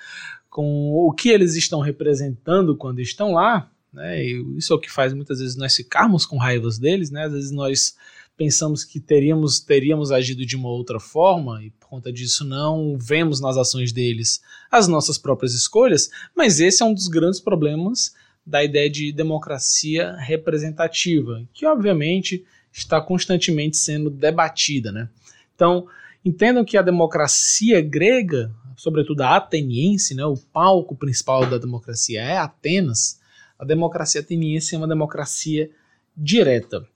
com 0.49 0.91
o 0.93 1.11
que 1.13 1.29
eles 1.29 1.55
estão 1.55 1.79
representando 1.79 2.75
quando 2.75 2.99
estão 2.99 3.33
lá, 3.33 3.71
né? 3.91 4.23
E 4.23 4.57
isso 4.57 4.73
é 4.73 4.75
o 4.75 4.79
que 4.79 4.91
faz 4.91 5.13
muitas 5.13 5.39
vezes 5.39 5.55
nós 5.55 5.75
ficarmos 5.75 6.25
com 6.25 6.37
raivas 6.37 6.77
deles, 6.77 7.09
né? 7.09 7.25
Às 7.25 7.31
vezes 7.31 7.51
nós 7.51 7.95
pensamos 8.35 8.83
que 8.83 8.99
teríamos 8.99 9.59
teríamos 9.59 10.11
agido 10.11 10.45
de 10.45 10.55
uma 10.55 10.69
outra 10.69 10.99
forma 10.99 11.63
e 11.63 11.69
por 11.71 11.87
conta 11.87 12.11
disso 12.11 12.43
não 12.43 12.97
vemos 12.97 13.39
nas 13.39 13.55
ações 13.55 13.91
deles 13.91 14.41
as 14.69 14.87
nossas 14.87 15.17
próprias 15.17 15.53
escolhas, 15.53 16.09
mas 16.35 16.59
esse 16.59 16.81
é 16.81 16.85
um 16.85 16.93
dos 16.93 17.07
grandes 17.07 17.39
problemas 17.39 18.13
da 18.45 18.63
ideia 18.63 18.89
de 18.89 19.11
democracia 19.11 20.15
representativa, 20.17 21.43
que 21.53 21.65
obviamente 21.65 22.45
está 22.71 23.01
constantemente 23.01 23.77
sendo 23.77 24.09
debatida. 24.09 24.91
Né? 24.91 25.09
Então, 25.55 25.87
entendam 26.23 26.65
que 26.65 26.77
a 26.77 26.81
democracia 26.81 27.81
grega, 27.81 28.51
sobretudo 28.75 29.21
a 29.21 29.35
ateniense, 29.35 30.15
né, 30.15 30.25
o 30.25 30.37
palco 30.37 30.95
principal 30.95 31.45
da 31.45 31.57
democracia 31.57 32.21
é 32.21 32.37
Atenas, 32.37 33.19
a 33.59 33.65
democracia 33.65 34.21
ateniense 34.21 34.73
é 34.73 34.77
uma 34.77 34.87
democracia 34.87 35.69
direta 36.15 36.87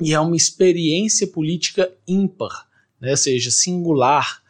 e 0.00 0.12
é 0.12 0.20
uma 0.20 0.36
experiência 0.36 1.26
política 1.26 1.90
ímpar, 2.06 2.68
né, 3.00 3.10
ou 3.10 3.16
seja, 3.16 3.50
singular, 3.50 4.42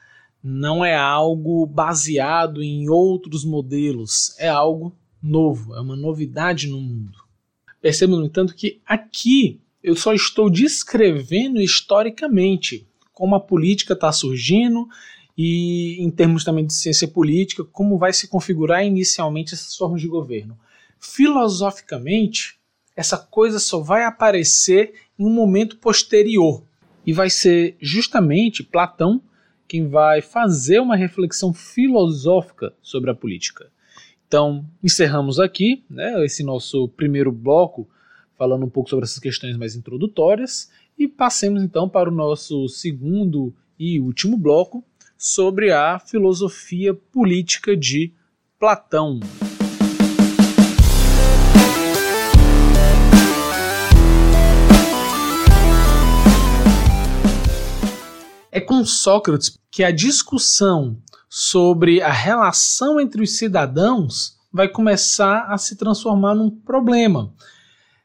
não 0.43 0.85
é 0.85 0.97
algo 0.97 1.65
baseado 1.67 2.63
em 2.63 2.89
outros 2.89 3.45
modelos, 3.45 4.35
é 4.39 4.49
algo 4.49 4.93
novo, 5.23 5.75
é 5.75 5.81
uma 5.81 5.97
novidade 5.97 6.67
no 6.67 6.81
mundo. 6.81 7.19
Percebam, 7.81 8.19
no 8.19 8.27
entanto, 8.27 8.55
que 8.55 8.81
aqui 8.85 9.61
eu 9.83 9.97
só 9.97 10.13
estou 10.13 10.51
descrevendo 10.51 11.61
historicamente 11.61 12.87
como 13.13 13.35
a 13.35 13.41
política 13.41 13.95
está 13.95 14.11
surgindo 14.13 14.89
e, 15.37 16.03
em 16.03 16.11
termos 16.11 16.45
também 16.45 16.67
de 16.67 16.73
ciência 16.73 17.09
política, 17.09 17.65
como 17.65 17.99
vai 17.99 18.13
se 18.13 18.29
configurar 18.29 18.85
inicialmente 18.85 19.55
essas 19.55 19.77
formas 19.77 20.01
de 20.01 20.09
governo. 20.09 20.59
Filosoficamente, 20.99 22.57
essa 22.95 23.17
coisa 23.17 23.59
só 23.59 23.81
vai 23.81 24.05
aparecer 24.05 24.95
em 25.19 25.25
um 25.25 25.31
momento 25.31 25.79
posterior 25.79 26.65
e 27.05 27.13
vai 27.13 27.31
ser 27.31 27.77
justamente 27.81 28.63
Platão 28.63 29.21
quem 29.67 29.89
vai 29.89 30.21
fazer 30.21 30.81
uma 30.81 30.95
reflexão 30.95 31.53
filosófica 31.53 32.75
sobre 32.83 33.11
a 33.11 33.15
política. 33.15 33.72
Então, 34.33 34.65
encerramos 34.83 35.39
aqui 35.39 35.85
né, 35.91 36.25
esse 36.25 36.43
nosso 36.43 36.89
primeiro 36.89 37.31
bloco 37.31 37.87
falando 38.35 38.65
um 38.65 38.71
pouco 38.71 38.89
sobre 38.89 39.05
essas 39.05 39.19
questões 39.19 39.59
mais 39.59 39.77
introdutórias 39.77 40.71
e 40.99 41.07
passemos 41.07 41.63
então 41.63 41.87
para 41.87 42.09
o 42.09 42.15
nosso 42.15 42.67
segundo 42.67 43.55
e 43.79 44.01
último 44.01 44.39
bloco 44.39 44.83
sobre 45.19 45.71
a 45.71 45.99
filosofia 45.99 46.95
política 46.95 47.77
de 47.77 48.11
Platão. 48.59 49.21
É 58.51 58.63
com 58.63 58.83
Sócrates 58.83 59.59
que 59.71 59.85
a 59.85 59.91
discussão 59.91 60.97
sobre 61.35 62.03
a 62.03 62.13
relação 62.13 63.01
entre 63.01 63.23
os 63.23 63.39
cidadãos 63.39 64.37
vai 64.53 64.69
começar 64.69 65.47
a 65.49 65.57
se 65.57 65.77
transformar 65.77 66.35
num 66.35 66.51
problema 66.51 67.33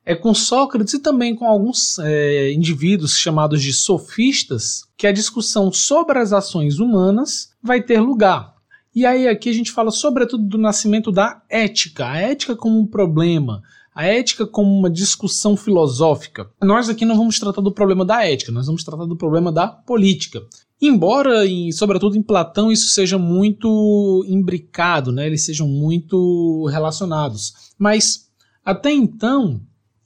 é 0.07 0.15
com 0.15 0.33
Sócrates 0.33 0.93
e 0.93 0.99
também 0.99 1.35
com 1.35 1.45
alguns 1.45 1.99
é, 1.99 2.53
indivíduos 2.53 3.17
chamados 3.17 3.61
de 3.61 3.73
sofistas 3.73 4.85
que 4.95 5.05
a 5.05 5.11
discussão 5.11 5.69
sobre 5.69 6.17
as 6.17 6.31
ações 6.31 6.79
humanas 6.79 7.49
vai 7.61 7.83
ter 7.83 7.99
lugar. 7.99 8.55
E 8.95 9.05
aí 9.05 9.27
aqui 9.27 9.49
a 9.49 9.53
gente 9.53 9.69
fala 9.69 9.91
sobretudo 9.91 10.47
do 10.47 10.57
nascimento 10.57 11.11
da 11.11 11.41
ética, 11.49 12.07
a 12.07 12.17
ética 12.17 12.55
como 12.55 12.79
um 12.79 12.87
problema, 12.87 13.61
a 13.93 14.05
ética 14.05 14.47
como 14.47 14.79
uma 14.79 14.89
discussão 14.89 15.57
filosófica. 15.57 16.49
Nós 16.63 16.87
aqui 16.87 17.03
não 17.03 17.17
vamos 17.17 17.37
tratar 17.37 17.59
do 17.59 17.73
problema 17.73 18.05
da 18.05 18.25
ética, 18.25 18.49
nós 18.49 18.67
vamos 18.67 18.85
tratar 18.85 19.05
do 19.05 19.17
problema 19.17 19.51
da 19.51 19.67
política. 19.67 20.41
Embora, 20.81 21.45
em, 21.47 21.71
sobretudo 21.71 22.15
em 22.15 22.21
Platão, 22.21 22.71
isso 22.71 22.89
seja 22.89 23.17
muito 23.17 24.23
imbricado, 24.27 25.11
né? 25.11 25.25
eles 25.25 25.43
sejam 25.43 25.67
muito 25.67 26.65
relacionados. 26.65 27.73
Mas 27.77 28.29
até 28.63 28.91
então, 28.91 29.61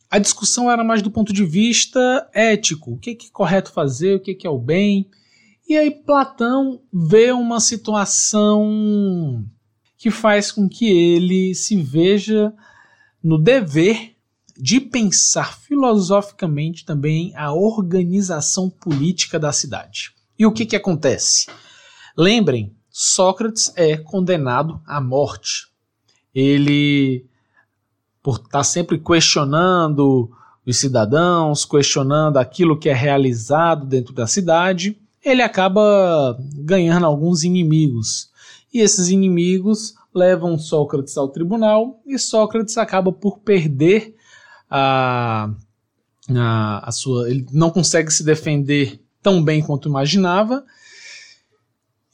a 0.10 0.18
discussão 0.18 0.72
era 0.72 0.84
mais 0.84 1.02
do 1.02 1.12
ponto 1.12 1.34
de 1.34 1.44
vista 1.44 2.30
ético, 2.34 2.92
o 2.94 2.98
que 2.98 3.12
é, 3.12 3.16
que 3.16 3.28
é 3.28 3.32
correto 3.32 3.72
fazer, 3.72 4.16
o 4.16 4.20
que 4.20 4.32
é, 4.32 4.34
que 4.34 4.48
é 4.48 4.50
o 4.50 4.60
bem. 4.60 5.10
E 5.68 5.76
aí 5.78 5.92
Platão 5.92 6.82
vê 6.92 7.32
uma 7.32 7.60
situação 7.60 9.46
que 9.98 10.10
faz 10.10 10.52
com 10.52 10.70
que 10.70 10.90
ele 10.90 11.54
se 11.54 11.76
veja 11.76 12.54
no 13.24 13.38
dever 13.38 14.16
de 14.58 14.80
pensar 14.80 15.58
filosoficamente 15.60 16.86
também 16.86 17.34
a 17.36 17.54
organização 17.54 18.70
política 18.70 19.40
da 19.40 19.52
cidade. 19.52 20.12
E 20.42 20.46
o 20.48 20.52
que, 20.52 20.66
que 20.66 20.76
acontece? 20.76 21.46
Lembrem, 22.18 22.76
Sócrates 22.90 23.72
é 23.76 23.96
condenado 23.96 24.82
à 24.88 25.00
morte. 25.00 25.68
Ele 26.34 27.28
por 28.24 28.38
estar 28.38 28.50
tá 28.50 28.64
sempre 28.64 28.98
questionando 28.98 30.32
os 30.66 30.78
cidadãos, 30.78 31.64
questionando 31.64 32.38
aquilo 32.38 32.76
que 32.76 32.90
é 32.90 32.94
realizado 32.94 33.86
dentro 33.86 34.16
da 34.16 34.26
cidade, 34.26 35.00
ele 35.24 35.44
acaba 35.44 36.36
ganhando 36.56 37.06
alguns 37.06 37.44
inimigos. 37.44 38.32
E 38.74 38.80
esses 38.80 39.10
inimigos 39.10 39.94
levam 40.12 40.58
Sócrates 40.58 41.16
ao 41.18 41.30
tribunal 41.30 42.02
e 42.04 42.18
Sócrates 42.18 42.80
acaba 42.80 43.12
por 43.12 43.38
perder 43.42 44.16
a, 44.68 45.52
a, 46.36 46.90
a 46.90 46.92
sua. 46.92 47.30
Ele 47.30 47.46
não 47.52 47.70
consegue 47.70 48.12
se 48.12 48.24
defender 48.24 49.00
tão 49.22 49.44
bem 49.44 49.62
quanto 49.62 49.90
imaginava 49.90 50.64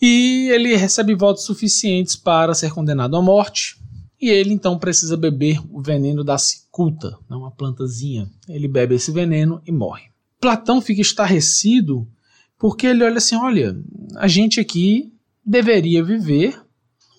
e 0.02 0.50
ele 0.52 0.76
recebe 0.76 1.16
votos 1.16 1.44
suficientes 1.44 2.16
para 2.16 2.54
ser 2.54 2.72
condenado 2.72 3.16
à 3.16 3.22
morte. 3.22 3.78
E 4.20 4.30
ele 4.30 4.54
então 4.54 4.80
precisa 4.80 5.16
beber 5.16 5.60
o 5.72 5.82
veneno 5.82 6.24
da 6.24 6.38
cicuta, 6.38 7.18
né, 7.30 7.36
uma 7.36 7.52
plantazinha. 7.52 8.30
Ele 8.48 8.68
bebe 8.68 8.96
esse 8.96 9.12
veneno 9.12 9.62
e 9.66 9.72
morre. 9.72 10.06
Platão 10.40 10.82
fica 10.82 11.02
estarrecido 11.02 12.08
porque 12.58 12.88
ele 12.88 13.04
olha 13.04 13.18
assim: 13.18 13.36
olha, 13.36 13.78
a 14.16 14.28
gente 14.28 14.60
aqui 14.60 15.14
deveria 15.46 16.04
viver 16.04 16.60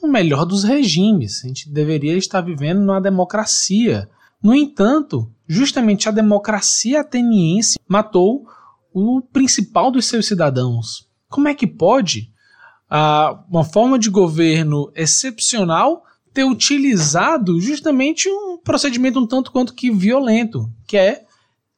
o 0.02 0.09
melhor 0.09 0.45
dos 0.45 0.62
regimes, 0.64 1.45
a 1.45 1.49
gente 1.49 1.68
deveria 1.68 2.16
estar 2.16 2.40
vivendo 2.40 2.80
numa 2.80 3.00
democracia. 3.00 4.09
No 4.40 4.54
entanto, 4.54 5.28
justamente 5.47 6.09
a 6.09 6.12
democracia 6.12 7.00
ateniense 7.00 7.78
matou 7.88 8.47
o 8.98 9.22
principal 9.22 9.90
dos 9.90 10.06
seus 10.06 10.26
cidadãos. 10.26 11.08
Como 11.28 11.48
é 11.48 11.54
que 11.54 11.66
pode 11.66 12.32
ah, 12.90 13.44
uma 13.48 13.64
forma 13.64 13.98
de 13.98 14.10
governo 14.10 14.90
excepcional 14.94 16.02
ter 16.32 16.44
utilizado 16.44 17.60
justamente 17.60 18.28
um 18.28 18.58
procedimento 18.58 19.20
um 19.20 19.26
tanto 19.26 19.52
quanto 19.52 19.74
que 19.74 19.90
violento, 19.90 20.70
que 20.86 20.96
é 20.96 21.24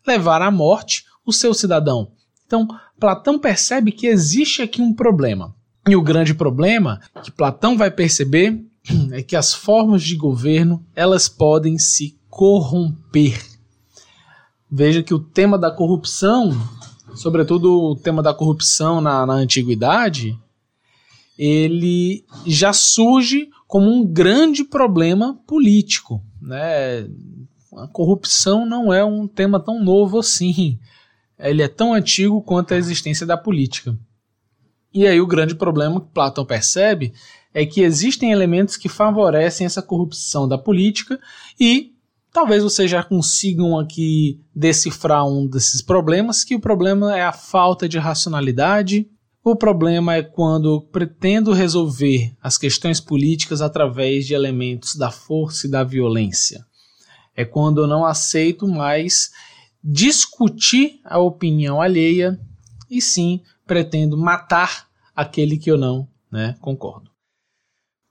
levar 0.06 0.40
à 0.40 0.50
morte 0.50 1.04
o 1.24 1.32
seu 1.32 1.52
cidadão? 1.52 2.12
Então, 2.46 2.66
Platão 2.98 3.38
percebe 3.38 3.92
que 3.92 4.06
existe 4.06 4.62
aqui 4.62 4.80
um 4.80 4.94
problema. 4.94 5.54
E 5.88 5.96
o 5.96 6.02
grande 6.02 6.34
problema 6.34 7.00
que 7.22 7.30
Platão 7.30 7.76
vai 7.76 7.90
perceber 7.90 8.64
é 9.12 9.22
que 9.22 9.36
as 9.36 9.52
formas 9.52 10.02
de 10.02 10.16
governo 10.16 10.84
elas 10.94 11.28
podem 11.28 11.78
se 11.78 12.18
corromper. 12.28 13.40
Veja 14.70 15.02
que 15.02 15.12
o 15.12 15.18
tema 15.18 15.58
da 15.58 15.70
corrupção, 15.70 16.52
sobretudo 17.14 17.90
o 17.90 17.96
tema 17.96 18.22
da 18.22 18.34
corrupção 18.34 19.00
na, 19.00 19.24
na 19.26 19.34
antiguidade, 19.34 20.38
ele 21.38 22.24
já 22.46 22.72
surge 22.72 23.48
como 23.66 23.90
um 23.90 24.04
grande 24.04 24.64
problema 24.64 25.40
político. 25.46 26.22
Né? 26.40 27.08
A 27.76 27.86
corrupção 27.88 28.66
não 28.66 28.92
é 28.92 29.04
um 29.04 29.26
tema 29.26 29.58
tão 29.58 29.82
novo 29.82 30.18
assim. 30.18 30.78
Ele 31.38 31.62
é 31.62 31.68
tão 31.68 31.94
antigo 31.94 32.42
quanto 32.42 32.74
a 32.74 32.76
existência 32.76 33.26
da 33.26 33.36
política. 33.36 33.96
E 34.92 35.06
aí 35.06 35.20
o 35.20 35.26
grande 35.26 35.54
problema 35.54 36.00
que 36.00 36.12
Platão 36.12 36.44
percebe 36.44 37.12
é 37.54 37.64
que 37.64 37.80
existem 37.80 38.32
elementos 38.32 38.76
que 38.76 38.88
favorecem 38.88 39.64
essa 39.64 39.80
corrupção 39.80 40.48
da 40.48 40.58
política 40.58 41.18
e 41.58 41.89
talvez 42.32 42.62
vocês 42.62 42.90
já 42.90 43.02
consigam 43.02 43.78
aqui 43.78 44.40
decifrar 44.54 45.26
um 45.26 45.46
desses 45.46 45.82
problemas, 45.82 46.44
que 46.44 46.54
o 46.54 46.60
problema 46.60 47.16
é 47.16 47.22
a 47.22 47.32
falta 47.32 47.88
de 47.88 47.98
racionalidade. 47.98 49.08
O 49.42 49.56
problema 49.56 50.14
é 50.14 50.22
quando 50.22 50.82
pretendo 50.92 51.52
resolver 51.52 52.34
as 52.42 52.58
questões 52.58 53.00
políticas 53.00 53.62
através 53.62 54.26
de 54.26 54.34
elementos 54.34 54.96
da 54.96 55.10
força 55.10 55.66
e 55.66 55.70
da 55.70 55.82
violência. 55.82 56.64
É 57.34 57.44
quando 57.44 57.80
eu 57.80 57.86
não 57.86 58.04
aceito 58.04 58.68
mais 58.68 59.30
discutir 59.82 61.00
a 61.04 61.18
opinião 61.18 61.80
alheia 61.80 62.38
e 62.90 63.00
sim 63.00 63.40
pretendo 63.66 64.18
matar 64.18 64.88
aquele 65.16 65.56
que 65.56 65.70
eu 65.70 65.78
não 65.78 66.06
né, 66.30 66.56
concordo. 66.60 67.10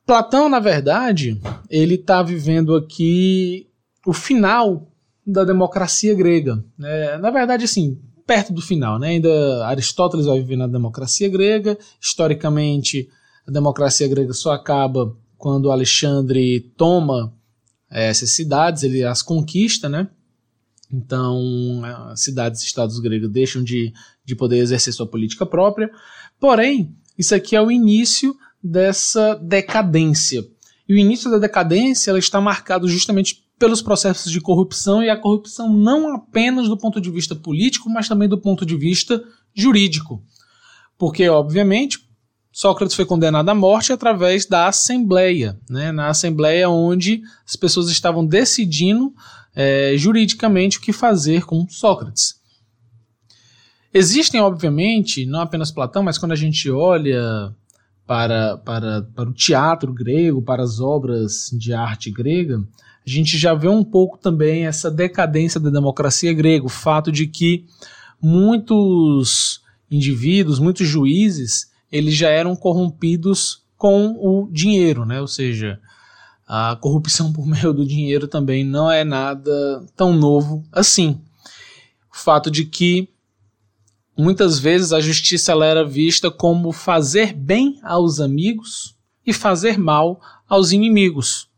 Platão, 0.06 0.50
na 0.50 0.60
verdade, 0.60 1.40
ele 1.70 1.94
está 1.94 2.24
vivendo 2.24 2.76
aqui 2.76 3.69
o 4.10 4.14
final 4.14 4.92
da 5.26 5.44
democracia 5.44 6.16
grega. 6.16 6.64
Né? 6.76 7.16
Na 7.20 7.30
verdade, 7.30 7.66
assim, 7.66 8.02
perto 8.26 8.52
do 8.52 8.60
final. 8.60 8.98
Né? 8.98 9.10
Ainda 9.10 9.68
Aristóteles 9.68 10.26
vai 10.26 10.40
viver 10.40 10.56
na 10.56 10.66
democracia 10.66 11.30
grega. 11.30 11.78
Historicamente, 12.02 13.08
a 13.48 13.52
democracia 13.52 14.08
grega 14.08 14.34
só 14.34 14.52
acaba 14.52 15.16
quando 15.38 15.70
Alexandre 15.70 16.60
toma 16.76 17.32
é, 17.92 18.08
essas 18.08 18.32
cidades, 18.32 18.82
ele 18.82 19.04
as 19.04 19.22
conquista, 19.22 19.88
né? 19.88 20.10
Então, 20.92 21.84
as 22.10 22.24
cidades 22.24 22.64
e 22.64 22.66
estados 22.66 23.00
gregos 23.00 23.30
deixam 23.30 23.64
de, 23.64 23.94
de 24.26 24.36
poder 24.36 24.58
exercer 24.58 24.92
sua 24.92 25.06
política 25.06 25.46
própria. 25.46 25.92
Porém, 26.40 26.96
isso 27.16 27.36
aqui 27.36 27.56
é 27.56 27.62
o 27.62 27.70
início 27.70 28.36
dessa 28.62 29.36
decadência. 29.36 30.44
E 30.88 30.96
o 30.96 30.98
início 30.98 31.30
da 31.30 31.38
decadência 31.38 32.10
ela 32.10 32.18
está 32.18 32.42
marcado 32.42 32.88
justamente 32.88 33.48
pelos 33.60 33.82
processos 33.82 34.32
de 34.32 34.40
corrupção 34.40 35.04
e 35.04 35.10
a 35.10 35.18
corrupção 35.18 35.72
não 35.72 36.16
apenas 36.16 36.70
do 36.70 36.78
ponto 36.78 37.02
de 37.02 37.12
vista 37.12 37.36
político, 37.36 37.90
mas 37.90 38.08
também 38.08 38.30
do 38.30 38.40
ponto 38.40 38.66
de 38.66 38.76
vista 38.78 39.22
jurídico. 39.54 40.24
Porque, 40.98 41.28
obviamente, 41.28 42.00
Sócrates 42.52 42.96
foi 42.96 43.06
condenado 43.06 43.50
à 43.50 43.54
morte 43.54 43.92
através 43.92 44.46
da 44.46 44.68
Assembleia, 44.68 45.60
né? 45.70 45.92
na 45.92 46.08
Assembleia 46.08 46.70
onde 46.70 47.22
as 47.46 47.56
pessoas 47.56 47.90
estavam 47.90 48.26
decidindo 48.26 49.14
é, 49.54 49.94
juridicamente 49.98 50.78
o 50.78 50.82
que 50.82 50.94
fazer 50.94 51.46
com 51.46 51.68
Sócrates. 51.70 52.40
Existem, 53.94 54.40
obviamente, 54.40 55.26
não 55.26 55.42
apenas 55.42 55.72
Platão, 55.72 56.04
mas 56.04 56.18
quando 56.18 56.32
a 56.32 56.36
gente 56.36 56.70
olha 56.70 57.54
para, 58.06 58.58
para, 58.58 59.02
para 59.02 59.30
o 59.30 59.34
teatro 59.34 59.94
grego, 59.94 60.42
para 60.42 60.64
as 60.64 60.80
obras 60.80 61.50
de 61.54 61.74
arte 61.74 62.12
grega, 62.12 62.64
a 63.10 63.16
gente 63.16 63.38
já 63.40 63.56
vê 63.56 63.68
um 63.68 63.84
pouco 63.84 64.20
também 64.20 64.68
essa 64.68 64.92
decadência 64.92 65.60
da 65.60 65.72
democracia 65.72 66.32
grega, 66.32 66.66
o 66.66 66.70
fato 66.70 67.12
de 67.12 67.26
que 67.26 67.66
muitos 68.22 69.62
indivíduos, 69.90 70.60
muitos 70.60 70.88
juízes, 70.88 71.72
eles 71.92 72.16
já 72.16 72.30
eram 72.30 72.56
corrompidos 72.56 73.64
com 73.76 74.16
o 74.20 74.48
dinheiro, 74.52 75.06
né? 75.06 75.20
ou 75.20 75.28
seja, 75.28 75.80
a 76.48 76.78
corrupção 76.80 77.34
por 77.34 77.48
meio 77.48 77.74
do 77.74 77.84
dinheiro 77.84 78.28
também 78.28 78.64
não 78.64 78.92
é 78.92 79.04
nada 79.04 79.84
tão 79.96 80.14
novo 80.14 80.64
assim. 80.72 81.20
O 82.14 82.18
fato 82.18 82.52
de 82.52 82.64
que 82.64 83.10
muitas 84.16 84.60
vezes 84.60 84.94
a 84.94 85.00
justiça 85.00 85.52
ela 85.52 85.66
era 85.66 85.84
vista 85.84 86.30
como 86.30 86.72
fazer 86.72 87.34
bem 87.34 87.80
aos 87.82 88.20
amigos 88.20 88.96
e 89.26 89.34
fazer 89.34 89.80
mal 89.80 90.22
aos 90.48 90.72
inimigos. 90.72 91.49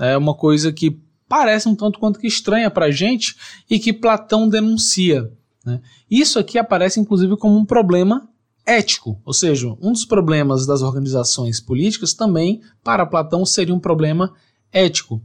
É 0.00 0.16
uma 0.16 0.34
coisa 0.34 0.72
que 0.72 1.00
parece 1.28 1.68
um 1.68 1.74
tanto 1.74 1.98
quanto 1.98 2.18
que 2.18 2.26
estranha 2.26 2.70
para 2.70 2.86
a 2.86 2.90
gente 2.90 3.36
e 3.68 3.78
que 3.78 3.92
Platão 3.92 4.48
denuncia. 4.48 5.30
Né? 5.64 5.80
Isso 6.10 6.38
aqui 6.38 6.58
aparece 6.58 6.98
inclusive 6.98 7.36
como 7.36 7.56
um 7.56 7.64
problema 7.64 8.28
ético, 8.64 9.20
ou 9.24 9.32
seja, 9.32 9.74
um 9.80 9.92
dos 9.92 10.04
problemas 10.04 10.66
das 10.66 10.82
organizações 10.82 11.58
políticas 11.58 12.12
também, 12.12 12.60
para 12.84 13.06
Platão, 13.06 13.46
seria 13.46 13.74
um 13.74 13.80
problema 13.80 14.34
ético. 14.70 15.22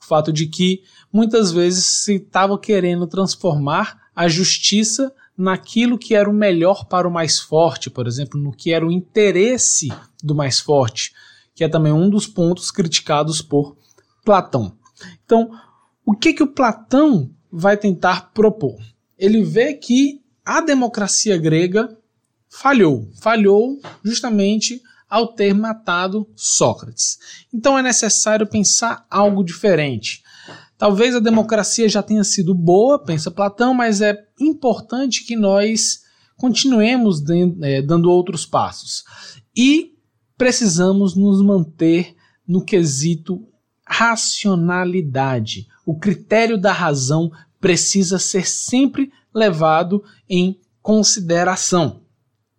O 0.00 0.04
fato 0.04 0.32
de 0.32 0.46
que 0.46 0.82
muitas 1.12 1.52
vezes 1.52 1.84
se 1.84 2.14
estava 2.16 2.58
querendo 2.58 3.06
transformar 3.06 3.96
a 4.14 4.26
justiça 4.26 5.12
naquilo 5.36 5.96
que 5.96 6.14
era 6.14 6.28
o 6.28 6.34
melhor 6.34 6.84
para 6.84 7.06
o 7.06 7.10
mais 7.10 7.38
forte, 7.38 7.88
por 7.88 8.06
exemplo, 8.08 8.40
no 8.40 8.52
que 8.52 8.72
era 8.72 8.86
o 8.86 8.90
interesse 8.90 9.88
do 10.22 10.34
mais 10.34 10.58
forte, 10.58 11.12
que 11.54 11.62
é 11.62 11.68
também 11.68 11.92
um 11.92 12.10
dos 12.10 12.26
pontos 12.26 12.70
criticados 12.70 13.40
por 13.40 13.76
Platão. 14.24 14.76
Então, 15.24 15.50
o 16.04 16.14
que 16.14 16.32
que 16.32 16.42
o 16.42 16.52
Platão 16.52 17.30
vai 17.50 17.76
tentar 17.76 18.32
propor? 18.32 18.78
Ele 19.18 19.42
vê 19.42 19.74
que 19.74 20.22
a 20.44 20.60
democracia 20.60 21.36
grega 21.36 21.96
falhou. 22.48 23.08
Falhou 23.20 23.78
justamente 24.04 24.82
ao 25.08 25.28
ter 25.28 25.52
matado 25.52 26.28
Sócrates. 26.36 27.18
Então 27.52 27.78
é 27.78 27.82
necessário 27.82 28.46
pensar 28.46 29.04
algo 29.10 29.44
diferente. 29.44 30.22
Talvez 30.78 31.14
a 31.14 31.20
democracia 31.20 31.88
já 31.88 32.02
tenha 32.02 32.24
sido 32.24 32.54
boa, 32.54 32.98
pensa 32.98 33.30
Platão, 33.30 33.74
mas 33.74 34.00
é 34.00 34.16
importante 34.38 35.24
que 35.24 35.36
nós 35.36 36.00
continuemos 36.36 37.22
é, 37.60 37.82
dando 37.82 38.10
outros 38.10 38.46
passos. 38.46 39.04
E 39.54 39.92
precisamos 40.38 41.14
nos 41.14 41.42
manter 41.42 42.16
no 42.48 42.64
quesito 42.64 43.46
racionalidade. 43.90 45.66
O 45.84 45.98
critério 45.98 46.56
da 46.56 46.72
razão 46.72 47.32
precisa 47.60 48.20
ser 48.20 48.46
sempre 48.46 49.12
levado 49.34 50.04
em 50.28 50.56
consideração. 50.80 52.00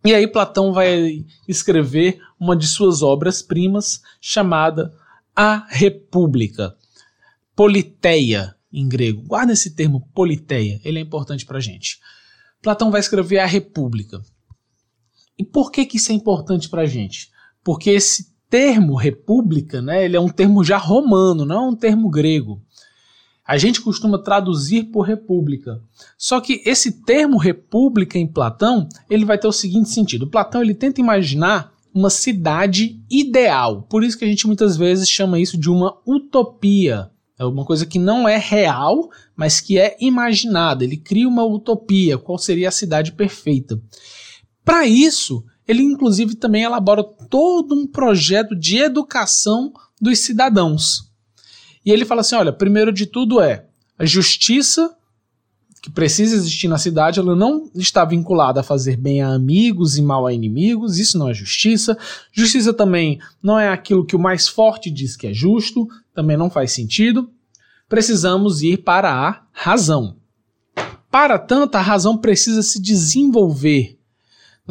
E 0.03 0.13
aí 0.13 0.27
Platão 0.27 0.73
vai 0.73 1.25
escrever 1.47 2.19
uma 2.37 2.55
de 2.55 2.67
suas 2.67 3.01
obras-primas 3.01 4.01
chamada 4.19 4.93
A 5.33 5.65
República. 5.69 6.75
Politeia 7.55 8.53
em 8.71 8.87
grego. 8.89 9.21
Guarda 9.21 9.53
esse 9.53 9.71
termo 9.71 10.09
politeia, 10.13 10.81
ele 10.83 10.99
é 10.99 11.01
importante 11.01 11.45
para 11.45 11.61
gente. 11.61 11.99
Platão 12.61 12.91
vai 12.91 12.99
escrever 12.99 13.39
a 13.39 13.45
República. 13.45 14.21
E 15.37 15.45
por 15.45 15.71
que, 15.71 15.85
que 15.85 15.97
isso 15.97 16.11
é 16.11 16.15
importante 16.15 16.67
para 16.67 16.85
gente? 16.85 17.31
Porque 17.63 17.89
esse 17.89 18.30
termo 18.51 18.95
república, 18.95 19.81
né, 19.81 20.03
ele 20.03 20.17
é 20.17 20.19
um 20.19 20.27
termo 20.27 20.61
já 20.61 20.77
romano, 20.77 21.45
não 21.45 21.55
é 21.55 21.69
um 21.69 21.75
termo 21.75 22.09
grego. 22.09 22.61
A 23.47 23.57
gente 23.57 23.81
costuma 23.81 24.21
traduzir 24.21 24.91
por 24.91 25.03
república. 25.03 25.81
Só 26.17 26.39
que 26.41 26.61
esse 26.65 27.03
termo 27.03 27.37
república 27.37 28.17
em 28.17 28.27
Platão, 28.27 28.87
ele 29.09 29.25
vai 29.25 29.37
ter 29.37 29.47
o 29.47 29.51
seguinte 29.53 29.89
sentido. 29.89 30.29
Platão 30.29 30.61
ele 30.61 30.73
tenta 30.75 31.01
imaginar 31.01 31.73
uma 31.93 32.09
cidade 32.09 33.01
ideal. 33.09 33.83
Por 33.83 34.03
isso 34.03 34.17
que 34.17 34.25
a 34.25 34.27
gente 34.27 34.45
muitas 34.45 34.77
vezes 34.77 35.09
chama 35.09 35.39
isso 35.39 35.57
de 35.57 35.69
uma 35.69 35.97
utopia. 36.05 37.09
É 37.39 37.45
uma 37.45 37.65
coisa 37.65 37.85
que 37.85 37.97
não 37.97 38.27
é 38.27 38.37
real, 38.37 39.09
mas 39.35 39.59
que 39.59 39.77
é 39.77 39.97
imaginada. 39.99 40.83
Ele 40.83 40.95
cria 40.95 41.27
uma 41.27 41.43
utopia, 41.43 42.17
qual 42.17 42.37
seria 42.37 42.69
a 42.69 42.71
cidade 42.71 43.13
perfeita. 43.13 43.81
Para 44.63 44.85
isso, 44.85 45.43
ele 45.71 45.84
inclusive 45.84 46.36
também 46.36 46.63
elabora 46.63 47.01
todo 47.03 47.73
um 47.73 47.88
projeto 47.88 48.55
de 48.55 48.77
educação 48.77 49.71
dos 49.99 50.19
cidadãos. 50.19 51.10
E 51.86 51.91
ele 51.91 52.05
fala 52.05 52.21
assim: 52.21 52.36
olha, 52.36 52.51
primeiro 52.51 52.91
de 52.91 53.05
tudo 53.05 53.39
é 53.41 53.65
a 53.97 54.05
justiça 54.05 54.93
que 55.81 55.89
precisa 55.89 56.36
existir 56.36 56.67
na 56.67 56.77
cidade, 56.77 57.19
ela 57.19 57.36
não 57.36 57.71
está 57.73 58.05
vinculada 58.05 58.60
a 58.60 58.63
fazer 58.63 58.97
bem 58.97 59.23
a 59.23 59.34
amigos 59.34 59.97
e 59.97 60.01
mal 60.01 60.27
a 60.27 60.34
inimigos, 60.34 60.99
isso 60.99 61.17
não 61.17 61.27
é 61.27 61.34
justiça. 61.34 61.97
Justiça 62.31 62.71
também 62.71 63.19
não 63.41 63.57
é 63.57 63.69
aquilo 63.69 64.05
que 64.05 64.15
o 64.15 64.19
mais 64.19 64.47
forte 64.47 64.91
diz 64.91 65.15
que 65.15 65.25
é 65.25 65.34
justo, 65.34 65.88
também 66.13 66.38
não 66.38 66.51
faz 66.51 66.71
sentido. 66.71 67.31
Precisamos 67.89 68.62
ir 68.62 68.84
para 68.84 69.12
a 69.12 69.41
razão. 69.51 70.17
Para 71.10 71.39
tanto, 71.39 71.75
a 71.75 71.81
razão 71.81 72.15
precisa 72.15 72.62
se 72.62 72.79
desenvolver. 72.79 73.97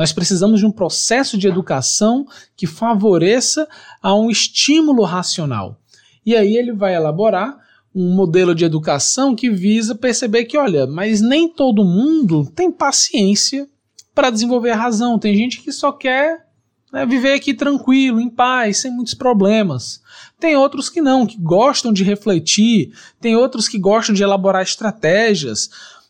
Nós 0.00 0.14
precisamos 0.14 0.60
de 0.60 0.64
um 0.64 0.72
processo 0.72 1.36
de 1.36 1.46
educação 1.46 2.26
que 2.56 2.66
favoreça 2.66 3.68
a 4.00 4.14
um 4.14 4.30
estímulo 4.30 5.04
racional. 5.04 5.78
E 6.24 6.34
aí 6.34 6.56
ele 6.56 6.72
vai 6.72 6.94
elaborar 6.94 7.58
um 7.94 8.14
modelo 8.14 8.54
de 8.54 8.64
educação 8.64 9.36
que 9.36 9.50
visa 9.50 9.94
perceber 9.94 10.46
que, 10.46 10.56
olha, 10.56 10.86
mas 10.86 11.20
nem 11.20 11.52
todo 11.52 11.84
mundo 11.84 12.50
tem 12.56 12.72
paciência 12.72 13.68
para 14.14 14.30
desenvolver 14.30 14.70
a 14.70 14.76
razão. 14.76 15.18
Tem 15.18 15.36
gente 15.36 15.60
que 15.60 15.70
só 15.70 15.92
quer 15.92 16.46
né, 16.90 17.04
viver 17.04 17.34
aqui 17.34 17.52
tranquilo, 17.52 18.22
em 18.22 18.30
paz, 18.30 18.78
sem 18.78 18.90
muitos 18.90 19.12
problemas. 19.12 20.00
Tem 20.38 20.56
outros 20.56 20.88
que 20.88 21.02
não, 21.02 21.26
que 21.26 21.36
gostam 21.36 21.92
de 21.92 22.04
refletir, 22.04 22.90
tem 23.20 23.36
outros 23.36 23.68
que 23.68 23.78
gostam 23.78 24.14
de 24.14 24.22
elaborar 24.22 24.62
estratégias. 24.62 25.68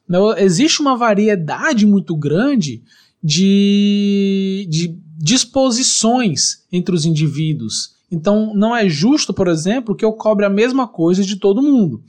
Né, 0.09 0.16
existe 0.37 0.81
uma 0.81 0.96
variedade 0.96 1.85
muito 1.85 2.14
grande 2.14 2.85
de, 3.22 4.66
de 4.68 4.98
disposições 5.16 6.64
entre 6.72 6.94
os 6.94 7.04
indivíduos. 7.04 7.94
Então, 8.11 8.52
não 8.54 8.74
é 8.74 8.88
justo, 8.88 9.33
por 9.33 9.46
exemplo, 9.46 9.94
que 9.94 10.04
eu 10.04 10.12
cobre 10.12 10.44
a 10.44 10.50
mesma 10.50 10.88
coisa 10.88 11.22
de 11.22 11.37
todo 11.37 11.62
mundo. 11.62 12.02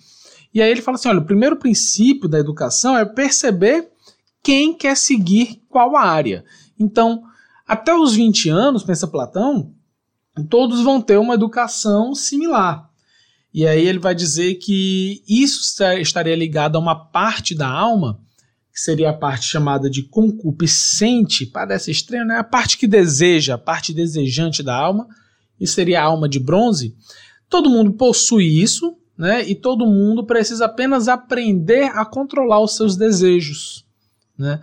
E 0.53 0.61
aí 0.61 0.71
ele 0.71 0.81
fala 0.81 0.95
assim: 0.95 1.09
olha, 1.09 1.19
o 1.19 1.25
primeiro 1.25 1.55
princípio 1.55 2.27
da 2.27 2.39
educação 2.39 2.97
é 2.97 3.05
perceber 3.05 3.89
quem 4.41 4.73
quer 4.73 4.97
seguir 4.97 5.61
qual 5.69 5.95
área. 5.95 6.43
Então, 6.79 7.23
até 7.67 7.93
os 7.93 8.13
20 8.13 8.49
anos, 8.49 8.83
pensa 8.83 9.07
Platão, 9.07 9.71
todos 10.49 10.81
vão 10.81 10.99
ter 10.99 11.17
uma 11.17 11.35
educação 11.35 12.15
similar. 12.15 12.89
E 13.53 13.67
aí 13.67 13.85
ele 13.85 13.99
vai 13.99 14.15
dizer 14.15 14.55
que 14.55 15.21
isso 15.27 15.61
estaria 15.99 16.35
ligado 16.35 16.77
a 16.77 16.79
uma 16.79 16.95
parte 16.95 17.53
da 17.53 17.69
alma, 17.69 18.19
que 18.81 18.85
seria 18.85 19.11
a 19.11 19.13
parte 19.13 19.45
chamada 19.45 19.87
de 19.87 20.01
concupiscente, 20.01 21.45
parece 21.45 21.91
estranho, 21.91 22.25
né? 22.25 22.37
A 22.37 22.43
parte 22.43 22.79
que 22.79 22.87
deseja, 22.87 23.53
a 23.53 23.57
parte 23.57 23.93
desejante 23.93 24.63
da 24.63 24.75
alma, 24.75 25.07
e 25.59 25.67
seria 25.67 26.01
a 26.01 26.05
alma 26.05 26.27
de 26.27 26.39
bronze, 26.39 26.95
todo 27.47 27.69
mundo 27.69 27.93
possui 27.93 28.59
isso, 28.59 28.97
né? 29.15 29.47
E 29.47 29.53
todo 29.53 29.85
mundo 29.85 30.25
precisa 30.25 30.65
apenas 30.65 31.07
aprender 31.07 31.91
a 31.93 32.03
controlar 32.03 32.59
os 32.59 32.75
seus 32.75 32.95
desejos, 32.97 33.85
né? 34.35 34.59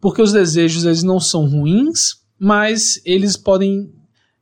Porque 0.00 0.20
os 0.20 0.32
desejos 0.32 0.84
eles 0.84 1.04
não 1.04 1.20
são 1.20 1.46
ruins, 1.46 2.16
mas 2.36 3.00
eles 3.04 3.36
podem 3.36 3.92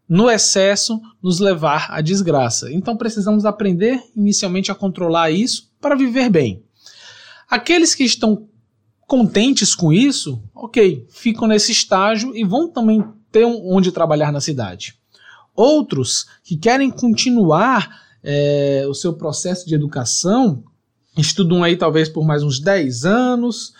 no 0.08 0.30
excesso 0.30 0.98
nos 1.22 1.38
levar 1.38 1.88
à 1.90 2.00
desgraça. 2.00 2.72
Então 2.72 2.96
precisamos 2.96 3.44
aprender 3.44 4.02
inicialmente 4.16 4.72
a 4.72 4.74
controlar 4.74 5.30
isso 5.30 5.70
para 5.80 5.94
viver 5.94 6.30
bem. 6.30 6.64
Aqueles 7.48 7.94
que 7.94 8.04
estão 8.04 8.48
contentes 9.12 9.74
com 9.74 9.92
isso, 9.92 10.42
ok, 10.54 11.06
ficam 11.10 11.46
nesse 11.46 11.70
estágio 11.70 12.34
e 12.34 12.44
vão 12.44 12.66
também 12.66 13.04
ter 13.30 13.44
onde 13.44 13.92
trabalhar 13.92 14.32
na 14.32 14.40
cidade. 14.40 14.94
Outros 15.54 16.24
que 16.42 16.56
querem 16.56 16.90
continuar 16.90 18.00
é, 18.24 18.86
o 18.88 18.94
seu 18.94 19.12
processo 19.12 19.68
de 19.68 19.74
educação 19.74 20.64
estudam 21.18 21.62
aí 21.62 21.76
talvez 21.76 22.08
por 22.08 22.24
mais 22.24 22.42
uns 22.42 22.58
10 22.58 23.04
anos 23.04 23.74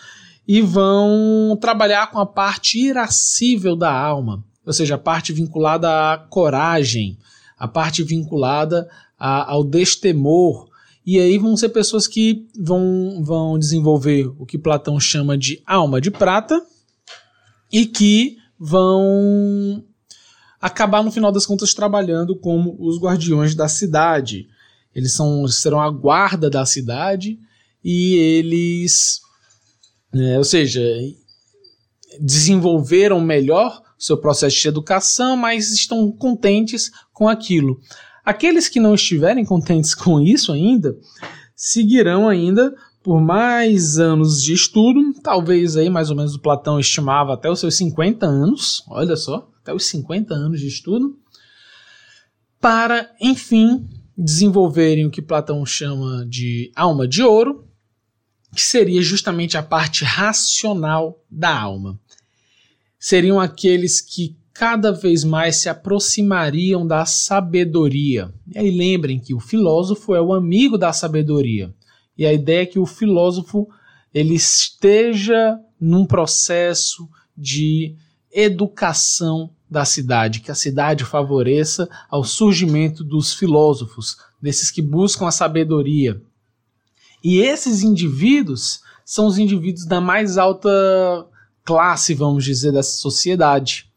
e 0.47 0.61
vão 0.61 1.57
trabalhar 1.59 2.11
com 2.11 2.19
a 2.19 2.27
parte 2.27 2.77
irascível 2.77 3.75
da 3.75 3.91
alma, 3.91 4.45
ou 4.63 4.71
seja, 4.71 4.93
a 4.93 4.99
parte 4.99 5.33
vinculada 5.33 6.13
à 6.13 6.17
coragem, 6.19 7.17
a 7.57 7.67
parte 7.67 8.03
vinculada 8.03 8.87
a, 9.17 9.51
ao 9.51 9.63
destemor. 9.63 10.69
E 11.05 11.19
aí 11.19 11.37
vão 11.37 11.57
ser 11.57 11.69
pessoas 11.69 12.07
que 12.07 12.47
vão, 12.57 13.21
vão 13.23 13.59
desenvolver 13.59 14.31
o 14.39 14.45
que 14.45 14.57
Platão 14.57 14.99
chama 14.99 15.37
de 15.37 15.61
alma 15.65 15.99
de 15.99 16.09
prata 16.09 16.61
e 17.71 17.85
que 17.85 18.37
vão 18.57 19.83
acabar 20.61 21.03
no 21.03 21.11
final 21.11 21.31
das 21.31 21.45
contas 21.45 21.73
trabalhando 21.73 22.37
como 22.37 22.77
os 22.79 22.97
guardiões 22.97 23.53
da 23.53 23.67
cidade. 23.67 24.47
Eles 24.95 25.11
são, 25.13 25.45
serão 25.47 25.81
a 25.81 25.89
guarda 25.89 26.49
da 26.49 26.65
cidade 26.65 27.37
e 27.83 28.15
eles, 28.15 29.19
é, 30.13 30.37
ou 30.37 30.43
seja, 30.45 30.81
desenvolveram 32.19 33.19
melhor 33.19 33.81
seu 33.97 34.17
processo 34.17 34.57
de 34.57 34.67
educação, 34.67 35.35
mas 35.35 35.71
estão 35.73 36.11
contentes 36.11 36.91
com 37.11 37.27
aquilo. 37.27 37.79
Aqueles 38.23 38.69
que 38.69 38.79
não 38.79 38.95
estiverem 38.95 39.43
contentes 39.45 39.93
com 39.95 40.19
isso 40.19 40.51
ainda, 40.51 40.97
seguirão 41.55 42.27
ainda 42.27 42.73
por 43.03 43.19
mais 43.19 43.99
anos 43.99 44.41
de 44.41 44.53
estudo, 44.53 45.13
talvez 45.21 45.75
aí 45.75 45.89
mais 45.89 46.09
ou 46.09 46.15
menos 46.15 46.35
o 46.35 46.39
Platão 46.39 46.79
estimava 46.79 47.33
até 47.33 47.49
os 47.49 47.59
seus 47.59 47.75
50 47.75 48.25
anos, 48.25 48.81
olha 48.87 49.17
só, 49.17 49.51
até 49.61 49.73
os 49.73 49.85
50 49.87 50.33
anos 50.33 50.61
de 50.61 50.67
estudo, 50.67 51.19
para, 52.61 53.13
enfim, 53.19 53.85
desenvolverem 54.17 55.05
o 55.05 55.11
que 55.11 55.21
Platão 55.21 55.65
chama 55.65 56.25
de 56.25 56.71
alma 56.77 57.05
de 57.05 57.21
ouro, 57.21 57.67
que 58.55 58.61
seria 58.61 59.01
justamente 59.01 59.57
a 59.57 59.63
parte 59.63 60.05
racional 60.05 61.21
da 61.29 61.59
alma. 61.59 61.99
Seriam 62.97 63.37
aqueles 63.37 63.99
que 63.99 64.37
cada 64.53 64.91
vez 64.91 65.23
mais 65.23 65.55
se 65.55 65.67
aproximariam 65.67 66.85
da 66.85 67.05
sabedoria. 67.05 68.31
E 68.53 68.59
aí 68.59 68.71
lembrem 68.71 69.19
que 69.19 69.33
o 69.33 69.39
filósofo 69.39 70.13
é 70.13 70.21
o 70.21 70.33
amigo 70.33 70.77
da 70.77 70.93
sabedoria. 70.93 71.73
E 72.15 72.25
a 72.25 72.31
ideia 72.31 72.61
é 72.61 72.65
que 72.65 72.77
o 72.77 72.85
filósofo 72.85 73.67
ele 74.13 74.35
esteja 74.35 75.59
num 75.79 76.05
processo 76.05 77.09
de 77.35 77.95
educação 78.31 79.49
da 79.69 79.85
cidade, 79.85 80.39
que 80.39 80.51
a 80.51 80.55
cidade 80.55 81.03
favoreça 81.03 81.89
ao 82.07 82.23
surgimento 82.23 83.03
dos 83.03 83.33
filósofos, 83.33 84.17
desses 84.39 84.69
que 84.69 84.83
buscam 84.83 85.27
a 85.27 85.31
sabedoria. 85.31 86.21
E 87.23 87.39
esses 87.39 87.81
indivíduos 87.81 88.81
são 89.03 89.25
os 89.25 89.39
indivíduos 89.39 89.85
da 89.85 89.99
mais 89.99 90.37
alta 90.37 90.69
classe, 91.63 92.13
vamos 92.13 92.43
dizer, 92.43 92.71
dessa 92.71 92.97
sociedade. 92.97 93.91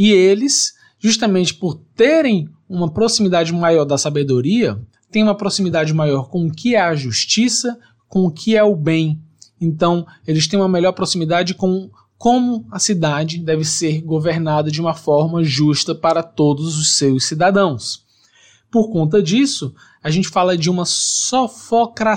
E 0.00 0.10
eles, 0.12 0.72
justamente 0.98 1.52
por 1.52 1.74
terem 1.94 2.48
uma 2.66 2.90
proximidade 2.90 3.52
maior 3.52 3.84
da 3.84 3.98
sabedoria, 3.98 4.80
têm 5.10 5.22
uma 5.22 5.34
proximidade 5.34 5.92
maior 5.92 6.30
com 6.30 6.46
o 6.46 6.50
que 6.50 6.74
é 6.74 6.80
a 6.80 6.94
justiça, 6.94 7.78
com 8.08 8.24
o 8.24 8.30
que 8.30 8.56
é 8.56 8.64
o 8.64 8.74
bem. 8.74 9.20
Então, 9.60 10.06
eles 10.26 10.48
têm 10.48 10.58
uma 10.58 10.70
melhor 10.70 10.92
proximidade 10.92 11.52
com 11.52 11.90
como 12.16 12.66
a 12.70 12.78
cidade 12.78 13.36
deve 13.36 13.62
ser 13.62 14.00
governada 14.00 14.70
de 14.70 14.80
uma 14.80 14.94
forma 14.94 15.44
justa 15.44 15.94
para 15.94 16.22
todos 16.22 16.78
os 16.78 16.96
seus 16.96 17.26
cidadãos. 17.26 18.06
Por 18.70 18.90
conta 18.90 19.22
disso, 19.22 19.74
a 20.02 20.08
gente 20.08 20.30
fala 20.30 20.56
de 20.56 20.70
uma 20.70 20.86
sofocracia 20.86 22.16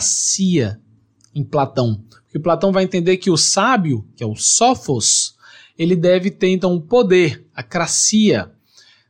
em 1.35 1.43
Platão. 1.43 2.01
Porque 2.23 2.39
Platão 2.39 2.71
vai 2.71 2.85
entender 2.85 3.17
que 3.17 3.29
o 3.29 3.35
sábio, 3.35 4.07
que 4.15 4.23
é 4.23 4.27
o 4.27 4.37
sofos, 4.37 5.35
ele 5.77 5.95
deve 5.95 6.29
ter 6.31 6.49
então 6.49 6.75
o 6.75 6.81
poder, 6.81 7.45
a 7.53 7.63
cracia 7.63 8.51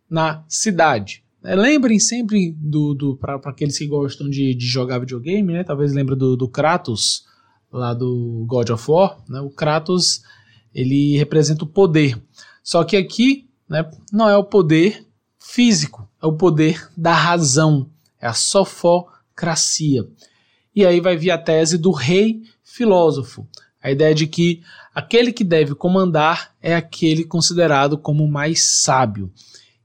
na 0.09 0.43
cidade. 0.47 1.23
É, 1.43 1.55
lembrem 1.55 1.99
sempre 1.99 2.55
do, 2.57 2.93
do 2.93 3.17
para 3.17 3.35
aqueles 3.35 3.77
que 3.77 3.85
gostam 3.85 4.29
de, 4.29 4.55
de 4.55 4.65
jogar 4.65 4.99
videogame, 4.99 5.51
né? 5.51 5.63
Talvez 5.63 5.91
lembrem 5.93 6.17
do, 6.17 6.37
do 6.37 6.47
Kratos 6.47 7.25
lá 7.71 7.93
do 7.93 8.45
God 8.47 8.69
of 8.69 8.89
War, 8.89 9.17
né? 9.27 9.41
O 9.41 9.49
Kratos 9.49 10.21
ele 10.73 11.17
representa 11.17 11.63
o 11.63 11.67
poder. 11.67 12.19
Só 12.63 12.83
que 12.83 12.95
aqui, 12.95 13.49
né, 13.67 13.89
não 14.11 14.29
é 14.29 14.37
o 14.37 14.43
poder 14.43 15.05
físico, 15.37 16.07
é 16.21 16.25
o 16.25 16.33
poder 16.33 16.89
da 16.95 17.13
razão, 17.13 17.89
é 18.19 18.27
a 18.27 18.33
sofocracia. 18.33 20.07
E 20.75 20.85
aí 20.85 20.99
vai 21.01 21.17
vir 21.17 21.31
a 21.31 21.37
tese 21.37 21.77
do 21.77 21.91
rei 21.91 22.41
filósofo, 22.63 23.47
a 23.83 23.91
ideia 23.91 24.15
de 24.15 24.25
que 24.25 24.63
aquele 24.95 25.33
que 25.33 25.43
deve 25.43 25.75
comandar 25.75 26.55
é 26.61 26.73
aquele 26.73 27.25
considerado 27.25 27.97
como 27.97 28.25
mais 28.25 28.63
sábio. 28.63 29.29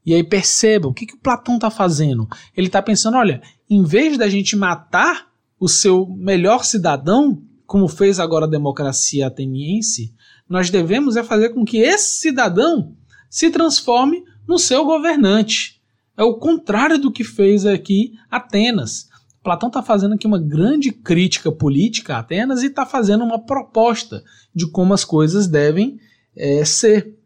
E 0.06 0.14
aí 0.14 0.22
percebam 0.22 0.92
o 0.92 0.94
que, 0.94 1.04
que 1.04 1.14
o 1.14 1.20
Platão 1.20 1.56
está 1.56 1.68
fazendo. 1.68 2.28
Ele 2.56 2.68
está 2.68 2.80
pensando: 2.80 3.16
olha, 3.16 3.42
em 3.68 3.82
vez 3.82 4.16
da 4.16 4.28
gente 4.28 4.54
matar 4.54 5.26
o 5.58 5.68
seu 5.68 6.06
melhor 6.16 6.64
cidadão, 6.64 7.42
como 7.66 7.88
fez 7.88 8.20
agora 8.20 8.46
a 8.46 8.48
democracia 8.48 9.26
ateniense, 9.26 10.14
nós 10.48 10.70
devemos 10.70 11.16
é 11.16 11.24
fazer 11.24 11.50
com 11.50 11.64
que 11.64 11.78
esse 11.78 12.20
cidadão 12.20 12.96
se 13.28 13.50
transforme 13.50 14.24
no 14.46 14.58
seu 14.58 14.84
governante. 14.84 15.78
É 16.16 16.22
o 16.22 16.38
contrário 16.38 16.98
do 16.98 17.12
que 17.12 17.22
fez 17.22 17.66
aqui 17.66 18.14
Atenas. 18.30 19.08
Platão 19.48 19.68
está 19.68 19.82
fazendo 19.82 20.14
aqui 20.14 20.26
uma 20.26 20.38
grande 20.38 20.92
crítica 20.92 21.50
política 21.50 22.16
a 22.16 22.18
Atenas 22.18 22.62
e 22.62 22.66
está 22.66 22.84
fazendo 22.84 23.24
uma 23.24 23.42
proposta 23.42 24.22
de 24.54 24.70
como 24.70 24.92
as 24.92 25.06
coisas 25.06 25.46
devem 25.46 25.98
é, 26.36 26.62
ser. 26.66 27.18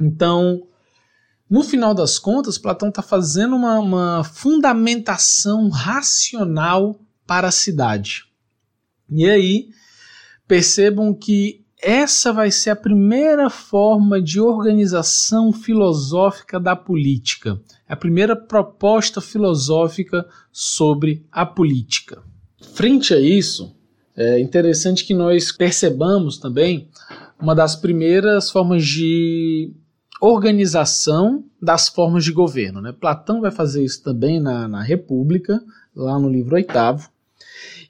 Então, 0.00 0.68
no 1.50 1.64
final 1.64 1.92
das 1.92 2.16
contas, 2.16 2.58
Platão 2.58 2.90
está 2.90 3.02
fazendo 3.02 3.56
uma, 3.56 3.80
uma 3.80 4.22
fundamentação 4.22 5.68
racional 5.68 7.00
para 7.26 7.48
a 7.48 7.50
cidade. 7.50 8.22
E 9.10 9.28
aí, 9.28 9.70
percebam 10.46 11.12
que 11.12 11.63
essa 11.84 12.32
vai 12.32 12.50
ser 12.50 12.70
a 12.70 12.76
primeira 12.76 13.50
forma 13.50 14.20
de 14.20 14.40
organização 14.40 15.52
filosófica 15.52 16.58
da 16.58 16.74
política, 16.74 17.60
a 17.86 17.94
primeira 17.94 18.34
proposta 18.34 19.20
filosófica 19.20 20.26
sobre 20.50 21.26
a 21.30 21.44
política. 21.44 22.22
Frente 22.72 23.12
a 23.12 23.20
isso, 23.20 23.76
é 24.16 24.40
interessante 24.40 25.04
que 25.04 25.12
nós 25.12 25.52
percebamos 25.52 26.38
também 26.38 26.88
uma 27.38 27.54
das 27.54 27.76
primeiras 27.76 28.50
formas 28.50 28.82
de 28.86 29.70
organização 30.20 31.44
das 31.60 31.88
formas 31.88 32.24
de 32.24 32.32
governo. 32.32 32.80
Né? 32.80 32.92
Platão 32.92 33.42
vai 33.42 33.50
fazer 33.50 33.84
isso 33.84 34.02
também 34.02 34.40
na, 34.40 34.66
na 34.66 34.82
República, 34.82 35.60
lá 35.94 36.18
no 36.18 36.30
livro 36.30 36.54
oitavo, 36.54 37.10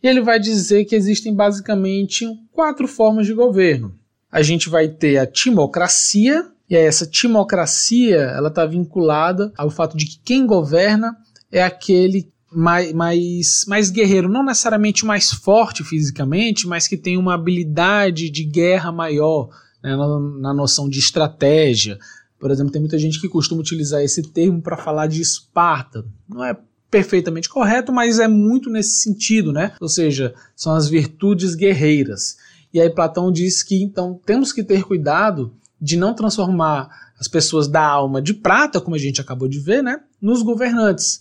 e 0.04 0.06
ele 0.06 0.20
vai 0.20 0.38
dizer 0.38 0.84
que 0.84 0.94
existem 0.94 1.34
basicamente 1.34 2.26
quatro 2.52 2.86
formas 2.86 3.24
de 3.24 3.32
governo. 3.32 3.94
A 4.30 4.42
gente 4.42 4.68
vai 4.68 4.86
ter 4.86 5.16
a 5.16 5.26
timocracia, 5.26 6.46
e 6.68 6.76
essa 6.76 7.06
timocracia 7.06 8.16
ela 8.16 8.48
está 8.48 8.66
vinculada 8.66 9.50
ao 9.56 9.70
fato 9.70 9.96
de 9.96 10.04
que 10.04 10.20
quem 10.22 10.46
governa 10.46 11.16
é 11.50 11.62
aquele 11.62 12.30
mais, 12.52 12.92
mais, 12.92 13.64
mais 13.66 13.88
guerreiro, 13.88 14.28
não 14.28 14.44
necessariamente 14.44 15.06
mais 15.06 15.32
forte 15.32 15.82
fisicamente, 15.82 16.66
mas 16.66 16.86
que 16.86 16.98
tem 16.98 17.16
uma 17.16 17.32
habilidade 17.32 18.28
de 18.28 18.44
guerra 18.44 18.92
maior, 18.92 19.48
né, 19.82 19.96
na, 19.96 20.20
na 20.20 20.52
noção 20.52 20.86
de 20.86 20.98
estratégia. 20.98 21.98
Por 22.38 22.50
exemplo, 22.50 22.70
tem 22.70 22.80
muita 22.80 22.98
gente 22.98 23.18
que 23.18 23.28
costuma 23.28 23.62
utilizar 23.62 24.02
esse 24.02 24.22
termo 24.22 24.60
para 24.60 24.76
falar 24.76 25.06
de 25.06 25.22
Esparta. 25.22 26.04
Não 26.28 26.44
é 26.44 26.54
perfeitamente 26.94 27.48
correto, 27.48 27.92
mas 27.92 28.20
é 28.20 28.28
muito 28.28 28.70
nesse 28.70 29.02
sentido, 29.02 29.52
né? 29.52 29.72
Ou 29.80 29.88
seja, 29.88 30.32
são 30.54 30.76
as 30.76 30.88
virtudes 30.88 31.56
guerreiras. 31.56 32.36
E 32.72 32.80
aí 32.80 32.88
Platão 32.88 33.32
diz 33.32 33.64
que 33.64 33.82
então 33.82 34.20
temos 34.24 34.52
que 34.52 34.62
ter 34.62 34.84
cuidado 34.84 35.52
de 35.80 35.96
não 35.96 36.14
transformar 36.14 36.88
as 37.18 37.26
pessoas 37.26 37.66
da 37.66 37.84
alma 37.84 38.22
de 38.22 38.32
prata, 38.32 38.80
como 38.80 38.94
a 38.94 38.98
gente 38.98 39.20
acabou 39.20 39.48
de 39.48 39.58
ver, 39.58 39.82
né, 39.82 40.02
nos 40.22 40.40
governantes. 40.40 41.18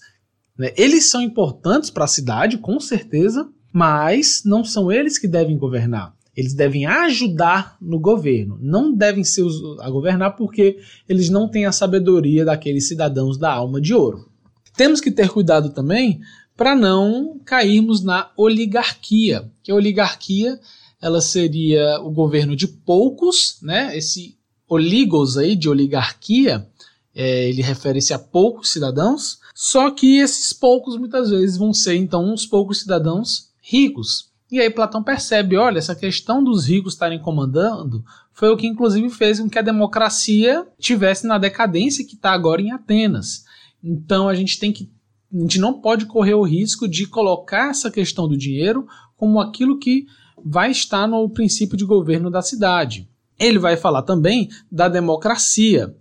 Né? 0.56 0.72
Eles 0.78 1.10
são 1.10 1.24
importantes 1.24 1.90
para 1.90 2.06
a 2.06 2.08
cidade, 2.08 2.60
com 2.60 2.80
certeza, 2.80 3.50
mas 3.72 4.44
não 4.46 4.64
são 4.64 4.92
eles 4.92 5.18
que 5.18 5.28
devem 5.28 5.58
governar. 5.58 6.14
Eles 6.38 6.54
devem 6.54 6.86
ajudar 6.86 7.78
no 7.82 8.00
governo, 8.00 8.60
não 8.62 8.94
devem 8.94 9.24
ser 9.24 9.42
os, 9.42 9.80
a 9.80 9.90
governar 9.90 10.36
porque 10.36 10.78
eles 11.10 11.30
não 11.30 11.50
têm 11.50 11.66
a 11.66 11.72
sabedoria 11.72 12.46
daqueles 12.46 12.88
cidadãos 12.88 13.40
da 13.40 13.52
alma 13.52 13.82
de 13.82 13.96
ouro. 13.96 14.32
Temos 14.76 15.00
que 15.00 15.12
ter 15.12 15.30
cuidado 15.30 15.70
também 15.70 16.22
para 16.56 16.76
não 16.76 17.40
cairmos 17.44 18.04
na 18.04 18.32
oligarquia, 18.38 19.52
que 19.62 19.72
a 19.72 19.76
oligarquia 19.76 20.60
ela 21.02 21.20
seria 21.20 22.00
o 22.02 22.10
governo 22.10 22.56
de 22.56 22.68
poucos, 22.68 23.58
né? 23.62 23.96
Esse 23.98 24.38
oligos 24.68 25.38
aí 25.38 25.56
de 25.56 25.70
oligarquia, 25.70 26.68
é, 27.14 27.50
ele 27.50 27.62
refere-se 27.62 28.14
a 28.14 28.20
poucos 28.20 28.72
cidadãos, 28.72 29.40
só 29.54 29.92
que 29.92 30.18
esses 30.18 30.54
poucos 30.54 30.98
muitas 30.98 31.30
vezes 31.30 31.58
vão 31.58 31.74
ser 31.74 31.96
então 31.96 32.24
uns 32.32 32.46
poucos 32.46 32.80
cidadãos 32.80 33.50
ricos. 33.62 34.32
E 34.50 34.60
aí 34.60 34.70
Platão 34.70 35.04
percebe, 35.04 35.58
olha, 35.58 35.80
essa 35.80 35.96
questão 35.96 36.44
dos 36.44 36.68
ricos 36.68 36.94
estarem 36.94 37.20
comandando 37.20 38.04
foi 38.32 38.50
o 38.50 38.58
que 38.58 38.68
inclusive 38.68 39.10
fez 39.10 39.40
com 39.40 39.50
que 39.50 39.60
a 39.60 39.64
democracia 39.64 40.66
tivesse 40.80 41.28
na 41.28 41.38
decadência 41.38 42.06
que 42.06 42.16
está 42.16 42.32
agora 42.32 42.62
em 42.62 42.72
Atenas. 42.72 43.46
Então 43.84 44.30
a 44.30 44.36
gente 44.36 44.60
tem 44.60 44.72
que 44.72 44.90
a 45.34 45.40
gente 45.40 45.60
não 45.60 45.82
pode 45.82 46.06
correr 46.06 46.36
o 46.36 46.44
risco 46.44 46.88
de 46.88 47.08
colocar 47.08 47.72
essa 47.72 47.90
questão 47.90 48.28
do 48.28 48.38
dinheiro 48.38 48.86
como 49.18 49.40
aquilo 49.40 49.80
que 49.80 50.06
vai 50.46 50.70
estar 50.70 51.08
no 51.08 51.28
princípio 51.28 51.76
de 51.76 51.84
governo 51.84 52.30
da 52.30 52.42
cidade. 52.44 53.10
Ele 53.40 53.58
vai 53.58 53.76
falar 53.76 54.04
também 54.04 54.48
da 54.72 54.88
democracia. 54.88 55.96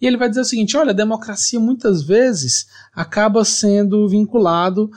E 0.00 0.06
ele 0.06 0.16
vai 0.16 0.28
dizer 0.28 0.40
o 0.40 0.44
seguinte: 0.44 0.76
olha, 0.76 0.90
a 0.90 0.94
democracia 0.94 1.60
muitas 1.60 2.02
vezes 2.02 2.66
acaba 2.94 3.44
sendo 3.44 4.08
vinculado 4.08 4.90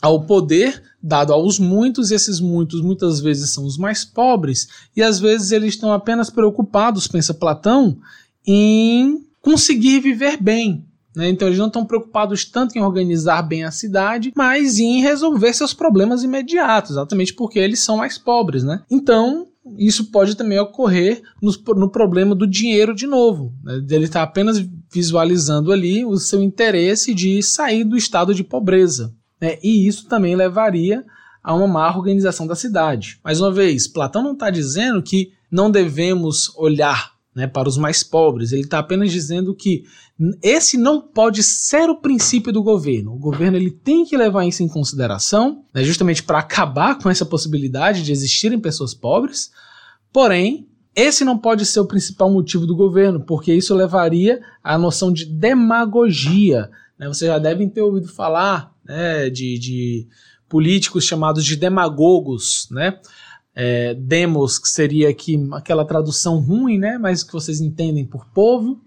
ao 0.00 0.24
poder 0.24 0.82
dado 1.02 1.34
aos 1.34 1.58
muitos, 1.58 2.10
e 2.10 2.14
esses 2.14 2.40
muitos 2.40 2.80
muitas 2.80 3.20
vezes 3.20 3.50
são 3.50 3.66
os 3.66 3.76
mais 3.76 4.06
pobres, 4.06 4.68
e 4.96 5.02
às 5.02 5.20
vezes 5.20 5.52
eles 5.52 5.74
estão 5.74 5.92
apenas 5.92 6.30
preocupados, 6.30 7.06
pensa 7.06 7.34
Platão, 7.34 7.98
em 8.46 9.26
conseguir 9.42 10.00
viver 10.00 10.38
bem, 10.40 10.86
né? 11.14 11.28
Então 11.28 11.48
eles 11.48 11.58
não 11.58 11.68
estão 11.68 11.84
preocupados 11.84 12.44
tanto 12.44 12.76
em 12.76 12.82
organizar 12.82 13.42
bem 13.42 13.64
a 13.64 13.70
cidade, 13.70 14.32
mas 14.36 14.78
em 14.78 15.00
resolver 15.00 15.52
seus 15.52 15.72
problemas 15.72 16.22
imediatos, 16.22 16.92
exatamente 16.92 17.32
porque 17.32 17.58
eles 17.58 17.80
são 17.80 17.98
mais 17.98 18.18
pobres. 18.18 18.64
Né? 18.64 18.82
Então 18.90 19.46
isso 19.78 20.10
pode 20.10 20.34
também 20.36 20.58
ocorrer 20.58 21.22
no, 21.40 21.52
no 21.76 21.90
problema 21.90 22.34
do 22.34 22.46
dinheiro 22.46 22.94
de 22.94 23.06
novo. 23.06 23.52
Né? 23.62 23.84
Ele 23.90 24.04
está 24.04 24.22
apenas 24.22 24.58
visualizando 24.92 25.72
ali 25.72 26.04
o 26.04 26.16
seu 26.16 26.42
interesse 26.42 27.14
de 27.14 27.42
sair 27.42 27.84
do 27.84 27.96
estado 27.96 28.34
de 28.34 28.44
pobreza. 28.44 29.14
Né? 29.40 29.58
E 29.62 29.86
isso 29.86 30.08
também 30.08 30.36
levaria 30.36 31.04
a 31.42 31.54
uma 31.54 31.66
má 31.66 31.94
organização 31.94 32.46
da 32.46 32.54
cidade. 32.54 33.20
Mais 33.22 33.40
uma 33.40 33.52
vez, 33.52 33.86
Platão 33.86 34.22
não 34.22 34.32
está 34.32 34.50
dizendo 34.50 35.02
que 35.02 35.32
não 35.50 35.70
devemos 35.70 36.50
olhar 36.56 37.13
né, 37.34 37.46
para 37.46 37.68
os 37.68 37.76
mais 37.76 38.02
pobres. 38.02 38.52
Ele 38.52 38.62
está 38.62 38.78
apenas 38.78 39.10
dizendo 39.10 39.54
que 39.54 39.84
esse 40.42 40.76
não 40.76 41.00
pode 41.00 41.42
ser 41.42 41.90
o 41.90 42.00
princípio 42.00 42.52
do 42.52 42.62
governo. 42.62 43.12
O 43.12 43.18
governo 43.18 43.56
ele 43.56 43.70
tem 43.70 44.04
que 44.04 44.16
levar 44.16 44.46
isso 44.46 44.62
em 44.62 44.68
consideração, 44.68 45.64
né, 45.74 45.82
justamente 45.82 46.22
para 46.22 46.38
acabar 46.38 46.98
com 46.98 47.10
essa 47.10 47.26
possibilidade 47.26 48.02
de 48.02 48.12
existirem 48.12 48.60
pessoas 48.60 48.94
pobres. 48.94 49.50
Porém, 50.12 50.68
esse 50.94 51.24
não 51.24 51.36
pode 51.36 51.66
ser 51.66 51.80
o 51.80 51.86
principal 51.86 52.30
motivo 52.30 52.66
do 52.66 52.76
governo, 52.76 53.20
porque 53.20 53.52
isso 53.52 53.74
levaria 53.74 54.40
à 54.62 54.78
noção 54.78 55.12
de 55.12 55.24
demagogia. 55.24 56.70
Né? 56.96 57.08
Vocês 57.08 57.28
já 57.28 57.38
devem 57.38 57.68
ter 57.68 57.82
ouvido 57.82 58.06
falar 58.06 58.72
né, 58.84 59.28
de, 59.28 59.58
de 59.58 60.06
políticos 60.48 61.04
chamados 61.04 61.44
de 61.44 61.56
demagogos, 61.56 62.68
né? 62.70 63.00
É, 63.54 63.94
demos, 63.94 64.58
que 64.58 64.68
seria 64.68 65.08
aqui 65.08 65.38
aquela 65.52 65.84
tradução 65.84 66.40
ruim, 66.40 66.78
né, 66.78 66.98
mas 66.98 67.22
que 67.22 67.32
vocês 67.32 67.60
entendem 67.60 68.04
por 68.04 68.26
povo, 68.26 68.80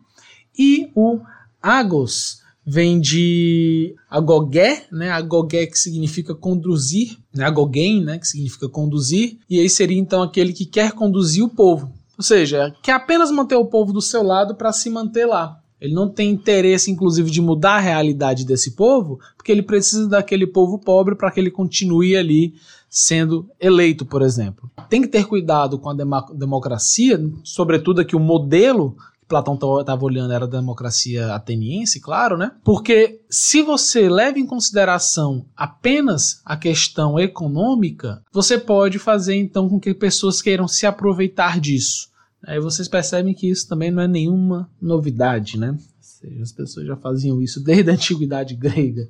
e 0.58 0.92
o 0.96 1.20
agos 1.62 2.42
vem 2.66 3.00
de 3.00 3.96
agogé, 4.10 4.86
né, 4.92 5.10
agogé 5.10 5.66
que 5.68 5.80
significa 5.80 6.36
conduzir, 6.36 7.18
né, 7.34 7.46
agogen, 7.46 8.04
né, 8.04 8.18
que 8.20 8.28
significa 8.28 8.68
conduzir, 8.68 9.38
e 9.50 9.60
aí 9.60 9.70
seria 9.70 9.98
então 9.98 10.22
aquele 10.22 10.52
que 10.52 10.66
quer 10.66 10.92
conduzir 10.92 11.44
o 11.44 11.50
povo, 11.50 11.94
ou 12.18 12.24
seja, 12.24 12.76
quer 12.84 12.94
apenas 12.94 13.32
manter 13.32 13.56
o 13.56 13.66
povo 13.66 13.94
do 13.94 14.02
seu 14.02 14.22
lado 14.22 14.56
para 14.56 14.74
se 14.74 14.90
manter 14.90 15.26
lá. 15.26 15.62
Ele 15.80 15.94
não 15.94 16.10
tem 16.10 16.32
interesse, 16.32 16.90
inclusive, 16.90 17.30
de 17.30 17.42
mudar 17.42 17.76
a 17.76 17.80
realidade 17.80 18.46
desse 18.46 18.72
povo, 18.72 19.20
porque 19.36 19.52
ele 19.52 19.62
precisa 19.62 20.08
daquele 20.08 20.48
povo 20.48 20.80
pobre 20.80 21.16
para 21.16 21.32
que 21.32 21.40
ele 21.40 21.52
continue 21.52 22.16
ali 22.16 22.56
sendo 22.90 23.50
eleito, 23.60 24.06
por 24.06 24.22
exemplo. 24.22 24.70
Tem 24.90 25.02
que 25.02 25.08
ter 25.08 25.26
cuidado 25.26 25.78
com 25.78 25.90
a 25.90 25.94
democracia, 26.34 27.20
sobretudo 27.44 28.02
aqui 28.02 28.16
o 28.16 28.20
modelo 28.20 28.96
que 29.22 29.28
Platão 29.28 29.56
estava 29.56 30.06
olhando 30.06 30.32
era 30.32 30.46
a 30.46 30.50
democracia 30.50 31.34
ateniense, 31.34 32.00
claro, 32.00 32.38
né? 32.38 32.54
Porque 32.64 33.20
se 33.30 33.62
você 33.62 34.10
leva 34.10 34.40
em 34.40 34.46
consideração 34.46 35.46
apenas 35.56 36.42
a 36.46 36.56
questão 36.56 37.20
econômica, 37.20 38.24
você 38.32 38.58
pode 38.58 38.98
fazer 38.98 39.36
então 39.36 39.68
com 39.68 39.80
que 39.80 39.94
pessoas 39.94 40.42
queiram 40.42 40.68
se 40.68 40.86
aproveitar 40.86 41.60
disso. 41.60 42.10
Aí 42.48 42.62
vocês 42.62 42.88
percebem 42.88 43.34
que 43.34 43.50
isso 43.50 43.68
também 43.68 43.92
não 43.92 44.02
é 44.02 44.08
nenhuma 44.08 44.72
novidade, 44.82 45.60
né? 45.60 45.78
Seja, 46.00 46.42
as 46.42 46.54
pessoas 46.54 46.88
já 46.88 46.96
faziam 46.96 47.42
isso 47.42 47.62
desde 47.62 47.92
a 47.92 47.94
antiguidade 47.96 48.56
grega. 48.56 49.10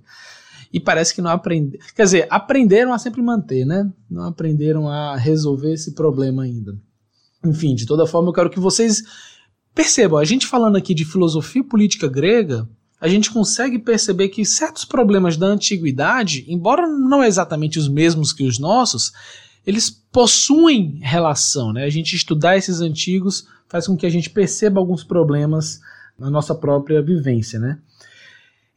E 0.73 0.79
parece 0.79 1.13
que 1.13 1.21
não 1.21 1.29
aprenderam. 1.29 1.85
Quer 1.95 2.03
dizer, 2.03 2.27
aprenderam 2.31 2.91
a 2.91 2.97
sempre 2.97 3.21
manter, 3.21 3.63
né? 3.63 3.89
Não 4.09 4.23
aprenderam 4.23 4.89
a 4.89 5.15
resolver 5.15 5.71
esse 5.71 5.93
problema 5.93 6.43
ainda. 6.43 6.75
Enfim, 7.45 7.75
de 7.75 7.85
toda 7.85 8.07
forma, 8.07 8.29
eu 8.29 8.33
quero 8.33 8.49
que 8.49 8.59
vocês 8.59 9.03
percebam, 9.73 10.17
a 10.17 10.25
gente 10.25 10.47
falando 10.47 10.75
aqui 10.75 10.95
de 10.95 11.05
filosofia 11.05 11.63
política 11.63 12.07
grega, 12.07 12.67
a 12.99 13.07
gente 13.07 13.29
consegue 13.29 13.77
perceber 13.77 14.29
que 14.29 14.43
certos 14.43 14.83
problemas 14.83 15.37
da 15.37 15.45
antiguidade, 15.45 16.43
embora 16.47 16.87
não 16.87 17.23
exatamente 17.23 17.77
os 17.77 17.87
mesmos 17.87 18.33
que 18.33 18.43
os 18.43 18.57
nossos, 18.57 19.13
eles 19.67 19.89
possuem 19.89 20.97
relação. 21.01 21.73
Né? 21.73 21.83
A 21.83 21.89
gente 21.89 22.15
estudar 22.15 22.55
esses 22.55 22.79
antigos 22.79 23.45
faz 23.67 23.85
com 23.85 23.97
que 23.97 24.05
a 24.05 24.09
gente 24.09 24.29
perceba 24.29 24.79
alguns 24.79 25.03
problemas 25.03 25.81
na 26.17 26.29
nossa 26.29 26.55
própria 26.55 27.01
vivência. 27.01 27.59
Né? 27.59 27.77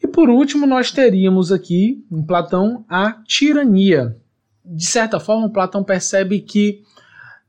E 0.03 0.09
por 0.09 0.29
último, 0.29 0.67
nós 0.67 0.91
teríamos 0.91 1.53
aqui 1.53 2.05
em 2.11 2.21
Platão 2.21 2.85
a 2.89 3.13
tirania. 3.25 4.17
De 4.65 4.85
certa 4.85 5.21
forma, 5.21 5.49
Platão 5.49 5.85
percebe 5.85 6.41
que 6.41 6.83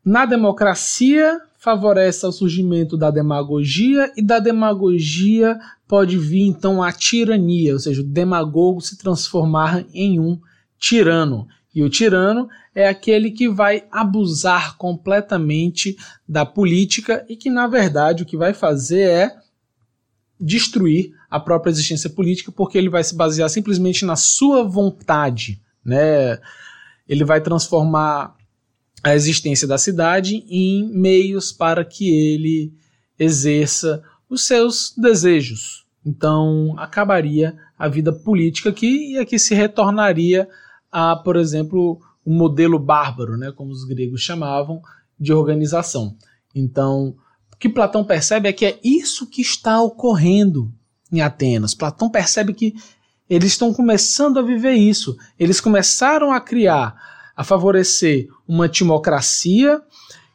na 0.06 0.28
democracia 0.28 1.42
favorece 1.58 2.26
o 2.28 2.32
surgimento 2.32 2.96
da 2.96 3.10
demagogia 3.10 4.12
e 4.16 4.22
da 4.22 4.38
demagogia 4.38 5.60
pode 5.88 6.18
vir 6.18 6.44
então 6.44 6.82
a 6.82 6.92
tirania, 6.92 7.74
ou 7.74 7.80
seja, 7.80 8.02
o 8.02 8.06
demagogo 8.06 8.82
se 8.82 8.98
transformar 8.98 9.84
em 9.94 10.20
um 10.20 10.40
tirano. 10.80 11.48
E 11.74 11.84
o 11.84 11.90
tirano 11.90 12.50
é 12.74 12.88
aquele 12.88 13.32
que 13.32 13.50
vai 13.50 13.86
abusar 13.92 14.78
completamente 14.78 15.98
da 16.28 16.46
política 16.46 17.26
e 17.28 17.36
que, 17.36 17.50
na 17.50 17.68
verdade, 17.68 18.24
o 18.24 18.26
que 18.26 18.38
vai 18.38 18.54
fazer 18.54 19.02
é 19.02 19.36
destruir 20.40 21.12
a 21.30 21.40
própria 21.40 21.72
existência 21.72 22.10
política, 22.10 22.52
porque 22.52 22.78
ele 22.78 22.90
vai 22.90 23.04
se 23.04 23.16
basear 23.16 23.50
simplesmente 23.50 24.06
na 24.06 24.16
sua 24.16 24.64
vontade. 24.64 25.62
Né? 25.84 26.40
Ele 27.08 27.24
vai 27.24 27.42
transformar 27.42 28.36
a 29.04 29.16
existência 29.16 29.68
da 29.68 29.78
cidade 29.78 30.46
em 30.50 30.88
meios 30.94 31.52
para 31.52 31.84
que 31.84 32.10
ele 32.10 32.74
exerça 33.18 34.04
os 34.30 34.46
seus 34.46 34.94
desejos. 34.98 35.86
Então, 36.06 36.74
acabaria 36.78 37.56
a 37.78 37.88
vida 37.88 38.12
política 38.12 38.70
aqui 38.70 39.14
e 39.14 39.18
aqui 39.18 39.38
se 39.38 39.54
retornaria 39.54 40.48
a, 40.92 41.16
por 41.16 41.36
exemplo, 41.36 42.02
o 42.26 42.34
modelo 42.34 42.78
bárbaro, 42.78 43.38
né, 43.38 43.52
como 43.52 43.72
os 43.72 43.84
gregos 43.84 44.22
chamavam, 44.22 44.82
de 45.20 45.34
organização. 45.34 46.16
Então, 46.54 47.16
o 47.54 47.58
que 47.58 47.70
Platão 47.70 48.04
percebe 48.04 48.50
é 48.50 48.54
que 48.54 48.66
é 48.66 48.80
isso 48.84 49.28
que 49.28 49.42
está 49.42 49.82
ocorrendo 49.82 50.72
em 51.12 51.22
Atenas. 51.22 51.74
Platão 51.74 52.10
percebe 52.10 52.54
que 52.54 52.76
eles 53.30 53.52
estão 53.52 53.74
começando 53.74 54.40
a 54.40 54.42
viver 54.42 54.74
isso. 54.74 55.16
Eles 55.40 55.62
começaram 55.62 56.32
a 56.32 56.42
criar 56.42 56.96
a 57.36 57.44
favorecer 57.44 58.28
uma 58.48 58.68
timocracia 58.68 59.82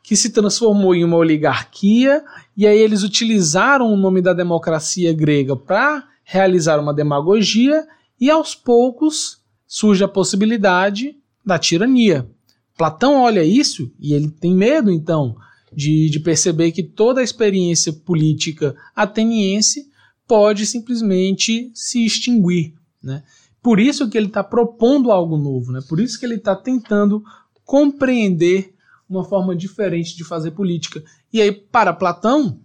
que 0.03 0.17
se 0.17 0.31
transformou 0.31 0.95
em 0.95 1.05
uma 1.05 1.17
oligarquia, 1.17 2.25
e 2.57 2.65
aí 2.65 2.79
eles 2.79 3.03
utilizaram 3.03 3.93
o 3.93 3.97
nome 3.97 4.23
da 4.23 4.33
democracia 4.33 5.13
grega 5.13 5.57
para 5.57 6.07
realizar 6.23 6.79
uma 6.79 6.95
demagogia, 6.95 7.85
e 8.21 8.31
aos 8.31 8.55
poucos 8.55 9.43
surge 9.67 10.05
a 10.05 10.09
possibilidade 10.09 11.17
da 11.47 11.59
tirania. 11.59 12.29
Platão 12.77 13.23
olha 13.23 13.45
isso 13.45 13.91
e 14.01 14.13
ele 14.13 14.29
tem 14.29 14.53
medo, 14.53 14.91
então, 14.91 15.37
de, 15.73 16.11
de 16.11 16.19
perceber 16.19 16.73
que 16.73 16.83
toda 16.83 17.21
a 17.21 17.25
experiência 17.25 17.93
política 17.93 18.75
ateniense 18.95 19.89
pode 20.27 20.67
simplesmente 20.67 21.71
se 21.73 22.05
extinguir. 22.05 22.75
Né? 23.03 23.23
Por 23.63 23.79
isso 23.79 24.09
que 24.11 24.19
ele 24.19 24.27
está 24.27 24.43
propondo 24.43 25.13
algo 25.13 25.37
novo, 25.37 25.73
né? 25.73 25.81
Por 25.89 26.01
isso 26.01 26.19
que 26.19 26.27
ele 26.27 26.37
está 26.37 26.55
tentando 26.55 27.23
compreender 27.65 28.75
uma 29.09 29.25
forma 29.25 29.55
diferente 29.55 30.17
de 30.17 30.25
fazer 30.25 30.51
política. 30.53 31.03
E 31.33 31.41
aí, 31.41 31.53
para 31.53 31.93
Platão, 31.93 32.61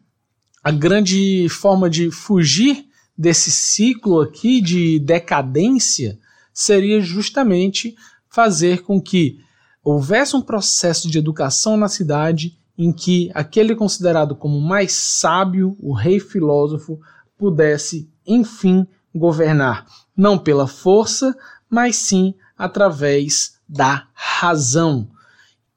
a 0.64 0.72
grande 0.72 1.48
forma 1.50 1.90
de 1.90 2.12
fugir 2.12 2.86
desse 3.18 3.52
ciclo 3.52 4.22
aqui 4.22 4.62
de 4.62 5.00
decadência 5.00 6.20
seria 6.54 7.02
justamente 7.02 7.96
fazer 8.32 8.82
com 8.82 9.00
que 9.00 9.38
houvesse 9.84 10.36
um 10.36 10.42
processo 10.42 11.10
de 11.10 11.18
educação 11.18 11.76
na 11.76 11.88
cidade 11.88 12.58
em 12.78 12.92
que 12.92 13.30
aquele 13.34 13.76
considerado 13.76 14.36
como 14.36 14.60
mais 14.60 14.94
sábio, 14.94 15.76
o 15.80 15.94
rei 15.94 16.20
filósofo, 16.20 17.00
pudesse, 17.38 18.10
enfim, 18.26 18.88
governar 19.14 19.86
não 20.16 20.38
pela 20.38 20.66
força, 20.66 21.36
mas 21.70 21.98
sim 21.98 22.34
através 22.58 23.60
da 23.68 24.08
razão. 24.14 25.10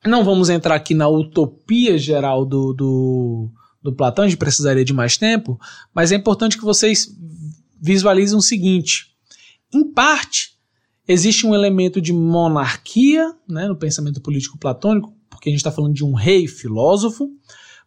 Não 0.07 0.25
vamos 0.25 0.49
entrar 0.49 0.77
aqui 0.77 0.95
na 0.95 1.09
utopia 1.09 1.99
geral 1.99 2.45
do, 2.45 2.73
do, 2.73 3.51
do 3.83 3.93
Platão, 3.93 4.25
a 4.25 4.29
gente 4.29 4.39
precisaria 4.39 4.85
de 4.85 4.93
mais 4.93 5.17
tempo, 5.17 5.59
mas 5.95 6.13
é 6.13 6.17
importante 6.17 6.59
que 6.59 6.65
vocês 6.65 7.09
visualizem 7.81 8.37
o 8.37 8.43
seguinte: 8.43 9.15
em 9.73 9.93
parte, 9.93 10.54
existe 11.07 11.47
um 11.47 11.55
elemento 11.55 12.01
de 12.01 12.13
monarquia 12.13 13.35
né, 13.49 13.69
no 13.69 13.77
pensamento 13.77 14.21
político 14.21 14.59
platônico, 14.59 15.13
porque 15.29 15.49
a 15.49 15.53
gente 15.53 15.61
está 15.61 15.71
falando 15.71 15.95
de 15.95 16.05
um 16.05 16.15
rei 16.15 16.47
filósofo, 16.47 17.31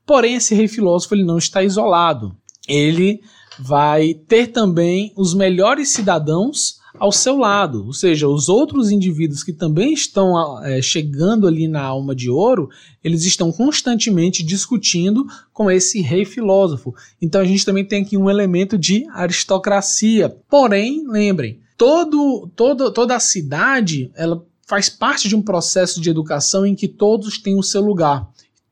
porém, 0.05 0.35
esse 0.35 0.53
rei 0.53 0.67
filósofo 0.67 1.15
ele 1.15 1.23
não 1.23 1.37
está 1.37 1.63
isolado. 1.63 2.35
Ele 2.67 3.21
vai 3.59 4.13
ter 4.13 4.47
também 4.47 5.11
os 5.15 5.33
melhores 5.33 5.89
cidadãos 5.89 6.77
ao 6.99 7.11
seu 7.11 7.37
lado, 7.37 7.85
ou 7.85 7.93
seja, 7.93 8.27
os 8.27 8.49
outros 8.49 8.89
indivíduos 8.89 9.43
que 9.43 9.53
também 9.53 9.93
estão 9.93 10.63
é, 10.63 10.81
chegando 10.81 11.47
ali 11.47 11.67
na 11.67 11.81
alma 11.81 12.15
de 12.15 12.29
ouro, 12.29 12.69
eles 13.03 13.23
estão 13.23 13.51
constantemente 13.51 14.43
discutindo 14.43 15.25
com 15.53 15.69
esse 15.69 16.01
rei 16.01 16.25
filósofo. 16.25 16.93
Então 17.21 17.39
a 17.41 17.45
gente 17.45 17.65
também 17.65 17.85
tem 17.85 18.01
aqui 18.01 18.17
um 18.17 18.29
elemento 18.29 18.77
de 18.77 19.05
aristocracia. 19.11 20.35
Porém, 20.49 21.03
lembrem, 21.07 21.59
todo, 21.77 22.49
todo, 22.55 22.91
toda 22.91 23.15
a 23.15 23.19
cidade 23.19 24.11
ela 24.15 24.43
faz 24.67 24.89
parte 24.89 25.29
de 25.29 25.35
um 25.35 25.41
processo 25.41 26.01
de 26.01 26.09
educação 26.09 26.65
em 26.65 26.75
que 26.75 26.87
todos 26.87 27.37
têm 27.37 27.57
o 27.57 27.63
seu 27.63 27.81
lugar 27.81 28.27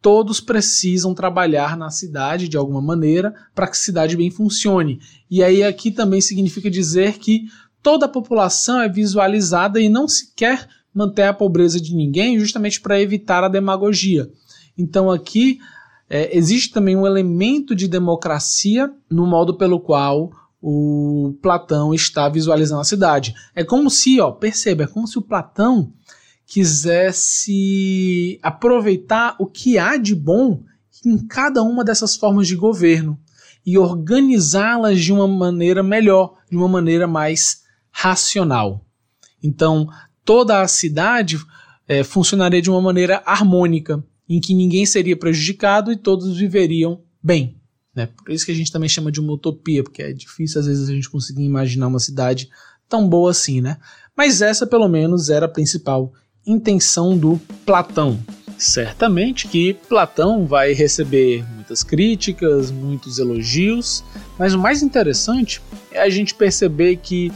todos 0.06 0.40
precisam 0.40 1.16
trabalhar 1.16 1.76
na 1.76 1.90
cidade 1.90 2.48
de 2.48 2.56
alguma 2.56 2.80
maneira 2.80 3.34
para 3.56 3.66
que 3.66 3.72
a 3.72 3.80
cidade 3.80 4.16
bem 4.16 4.30
funcione. 4.30 5.00
E 5.32 5.42
aí 5.42 5.64
aqui 5.64 5.90
também 5.90 6.22
significa 6.22 6.70
dizer 6.70 7.18
que 7.18 7.46
toda 7.82 8.06
a 8.06 8.10
população 8.10 8.80
é 8.80 8.88
visualizada 8.88 9.82
e 9.82 9.90
não 9.90 10.08
se 10.08 10.32
quer 10.36 10.70
manter 10.94 11.24
a 11.24 11.34
pobreza 11.34 11.82
de 11.82 11.96
ninguém 11.96 12.38
justamente 12.38 12.80
para 12.80 13.02
evitar 13.02 13.44
a 13.44 13.48
demagogia. 13.48 14.30
Então 14.78 15.10
aqui 15.10 15.58
é, 16.08 16.38
existe 16.38 16.72
também 16.72 16.96
um 16.96 17.08
elemento 17.08 17.74
de 17.74 17.88
democracia 17.88 18.94
no 19.10 19.26
modo 19.26 19.58
pelo 19.58 19.80
qual 19.80 20.30
o 20.68 21.38
Platão 21.44 21.94
está 21.94 22.28
visualizando 22.28 22.82
a 22.82 22.86
cidade. 22.86 23.36
É 23.54 23.64
como 23.64 23.88
se, 23.88 24.20
ó, 24.20 24.32
perceba, 24.32 24.86
é 24.86 24.88
como 24.88 25.08
se 25.08 25.16
o 25.16 25.22
Platão 25.22 25.94
quisesse 26.48 28.40
aproveitar 28.42 29.36
o 29.40 29.46
que 29.46 29.78
há 29.78 29.96
de 29.96 30.16
bom 30.16 30.64
em 31.06 31.20
cada 31.28 31.62
uma 31.62 31.84
dessas 31.84 32.16
formas 32.16 32.48
de 32.48 32.56
governo 32.56 33.20
e 33.64 33.78
organizá-las 33.78 35.02
de 35.02 35.14
uma 35.14 35.28
maneira 35.28 35.84
melhor, 35.84 36.34
de 36.50 36.58
uma 36.58 36.68
maneira 36.68 37.06
mais 37.06 37.62
racional. 37.92 38.84
Então, 39.44 39.88
toda 40.24 40.62
a 40.62 40.68
cidade 40.68 41.38
é, 41.88 42.04
funcionaria 42.04 42.60
de 42.60 42.72
uma 42.72 42.82
maneira 42.82 43.22
harmônica, 43.24 44.04
em 44.28 44.42
que 44.42 44.56
ninguém 44.56 44.84
seria 44.88 45.16
prejudicado 45.16 45.92
e 45.92 45.96
todos 45.96 46.36
viveriam 46.36 47.04
bem. 47.22 47.56
Né? 47.96 48.08
Por 48.08 48.32
isso 48.32 48.46
que 48.46 48.52
a 48.52 48.56
gente 48.56 48.72
também 48.72 48.90
chama 48.90 49.12
de 49.12 49.22
uma 49.22 49.34
utopia, 49.34 49.84
porque 49.84 50.04
é 50.04 50.12
difícil 50.12 50.60
às 50.60 50.68
vezes 50.68 50.90
a 50.90 50.94
gente 50.94 51.10
conseguir 51.10 51.44
imaginar 51.44 51.88
uma 51.88 52.00
cidade 52.00 52.50
tão 52.90 53.08
boa 53.08 53.32
assim, 53.32 53.62
né? 53.62 53.78
Mas 54.16 54.42
essa, 54.42 54.68
pelo 54.68 54.88
menos, 54.88 55.30
era 55.30 55.46
a 55.46 55.50
principal 55.50 56.14
intenção 56.46 57.18
do 57.18 57.40
Platão. 57.66 58.20
Certamente 58.58 59.48
que 59.48 59.74
Platão 59.74 60.46
vai 60.46 60.72
receber 60.74 61.44
muitas 61.54 61.84
críticas, 61.84 62.72
muitos 62.72 63.18
elogios, 63.18 64.04
mas 64.40 64.54
o 64.54 64.60
mais 64.60 64.82
interessante 64.82 65.62
é 65.92 66.02
a 66.02 66.10
gente 66.10 66.36
perceber 66.36 66.98
que 66.98 67.32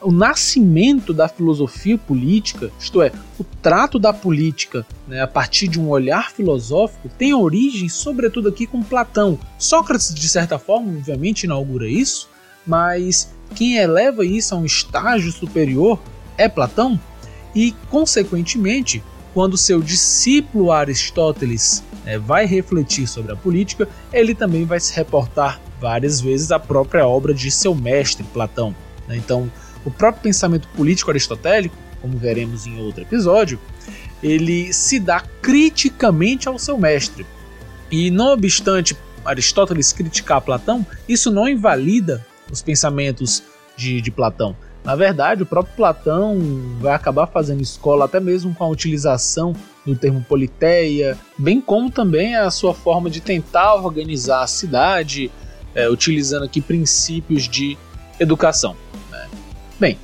o 0.00 0.12
nascimento 0.12 1.12
da 1.12 1.28
filosofia 1.28 1.98
política, 1.98 2.70
isto 2.78 3.02
é, 3.02 3.12
o 3.38 3.44
trato 3.44 3.98
da 3.98 4.12
política 4.12 4.86
né, 5.06 5.20
a 5.20 5.26
partir 5.26 5.66
de 5.66 5.80
um 5.80 5.88
olhar 5.88 6.30
filosófico, 6.30 7.08
tem 7.08 7.34
origem, 7.34 7.88
sobretudo, 7.88 8.48
aqui 8.48 8.66
com 8.66 8.82
Platão. 8.82 9.38
Sócrates, 9.58 10.14
de 10.14 10.28
certa 10.28 10.58
forma, 10.58 10.92
obviamente, 10.92 11.44
inaugura 11.44 11.88
isso, 11.88 12.28
mas 12.66 13.32
quem 13.54 13.76
eleva 13.76 14.24
isso 14.24 14.54
a 14.54 14.58
um 14.58 14.64
estágio 14.64 15.32
superior 15.32 16.00
é 16.36 16.48
Platão, 16.48 16.98
e, 17.54 17.74
consequentemente, 17.90 19.02
quando 19.34 19.56
seu 19.56 19.80
discípulo 19.80 20.70
Aristóteles 20.70 21.82
é, 22.04 22.18
vai 22.18 22.46
refletir 22.46 23.06
sobre 23.06 23.32
a 23.32 23.36
política, 23.36 23.88
ele 24.12 24.34
também 24.34 24.64
vai 24.64 24.78
se 24.78 24.94
reportar 24.94 25.60
várias 25.80 26.20
vezes 26.20 26.52
à 26.52 26.58
própria 26.58 27.06
obra 27.06 27.34
de 27.34 27.50
seu 27.50 27.74
mestre, 27.74 28.24
Platão. 28.32 28.74
Né? 29.06 29.16
Então, 29.16 29.50
o 29.84 29.90
próprio 29.90 30.22
pensamento 30.22 30.68
político 30.68 31.10
aristotélico, 31.10 31.76
como 32.00 32.16
veremos 32.16 32.66
em 32.66 32.78
outro 32.78 33.02
episódio, 33.02 33.58
ele 34.22 34.72
se 34.72 34.98
dá 34.98 35.20
criticamente 35.42 36.48
ao 36.48 36.58
seu 36.58 36.76
mestre. 36.78 37.26
E 37.90 38.10
não 38.10 38.32
obstante 38.32 38.96
Aristóteles 39.24 39.92
criticar 39.92 40.40
Platão, 40.40 40.86
isso 41.08 41.30
não 41.30 41.48
invalida 41.48 42.24
os 42.50 42.62
pensamentos 42.62 43.42
de, 43.76 44.00
de 44.00 44.10
Platão. 44.10 44.56
Na 44.84 44.96
verdade, 44.96 45.42
o 45.42 45.46
próprio 45.46 45.74
Platão 45.76 46.38
vai 46.80 46.94
acabar 46.94 47.26
fazendo 47.26 47.60
escola 47.60 48.06
até 48.06 48.20
mesmo 48.20 48.54
com 48.54 48.64
a 48.64 48.68
utilização 48.68 49.54
do 49.84 49.94
termo 49.94 50.24
politeia, 50.26 51.18
bem 51.36 51.60
como 51.60 51.90
também 51.90 52.36
a 52.36 52.50
sua 52.50 52.72
forma 52.72 53.10
de 53.10 53.20
tentar 53.20 53.74
organizar 53.74 54.42
a 54.42 54.46
cidade, 54.46 55.30
é, 55.74 55.88
utilizando 55.90 56.44
aqui 56.44 56.60
princípios 56.60 57.48
de 57.48 57.76
educação. 58.18 58.76
Bem, 59.78 59.98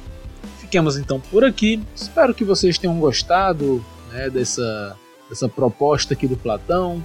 fiquemos 0.60 0.96
então 0.96 1.20
por 1.20 1.44
aqui. 1.44 1.82
Espero 1.94 2.34
que 2.34 2.44
vocês 2.44 2.78
tenham 2.78 2.98
gostado 2.98 3.84
né, 4.12 4.30
dessa, 4.30 4.96
dessa 5.28 5.48
proposta 5.48 6.14
aqui 6.14 6.26
do 6.26 6.36
Platão. 6.36 7.04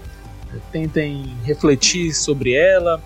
Tentem 0.71 1.35
refletir 1.43 2.13
sobre 2.13 2.53
ela, 2.53 3.01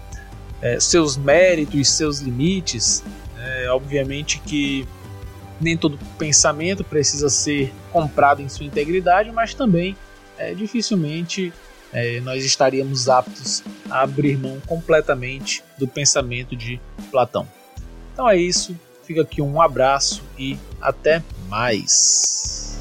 é, 0.62 0.80
seus 0.80 1.18
méritos, 1.18 1.90
seus 1.90 2.20
limites 2.20 3.04
é, 3.44 3.70
obviamente 3.70 4.40
que 4.40 4.88
nem 5.60 5.78
todo 5.78 6.00
pensamento 6.18 6.84
precisa 6.84 7.30
ser 7.30 7.74
comprado 7.92 8.42
em 8.42 8.48
sua 8.48 8.66
integridade, 8.66 9.32
mas 9.32 9.54
também 9.54 9.96
é, 10.38 10.54
dificilmente 10.54 11.54
é, 11.92 12.20
nós 12.22 12.44
estaríamos 12.44 13.10
aptos 13.10 13.64
a 13.90 14.02
abrir 14.02 14.38
mão 14.38 14.60
completamente 14.66 15.64
do 15.78 15.88
pensamento 15.88 16.56
de 16.56 16.80
Platão. 17.12 17.48
Então 18.14 18.30
é 18.30 18.38
isso, 18.38 18.78
fica 19.04 19.22
aqui 19.22 19.42
um 19.42 19.62
abraço 19.62 20.24
e 20.38 20.58
até 20.82 21.24
mais. 21.48 22.73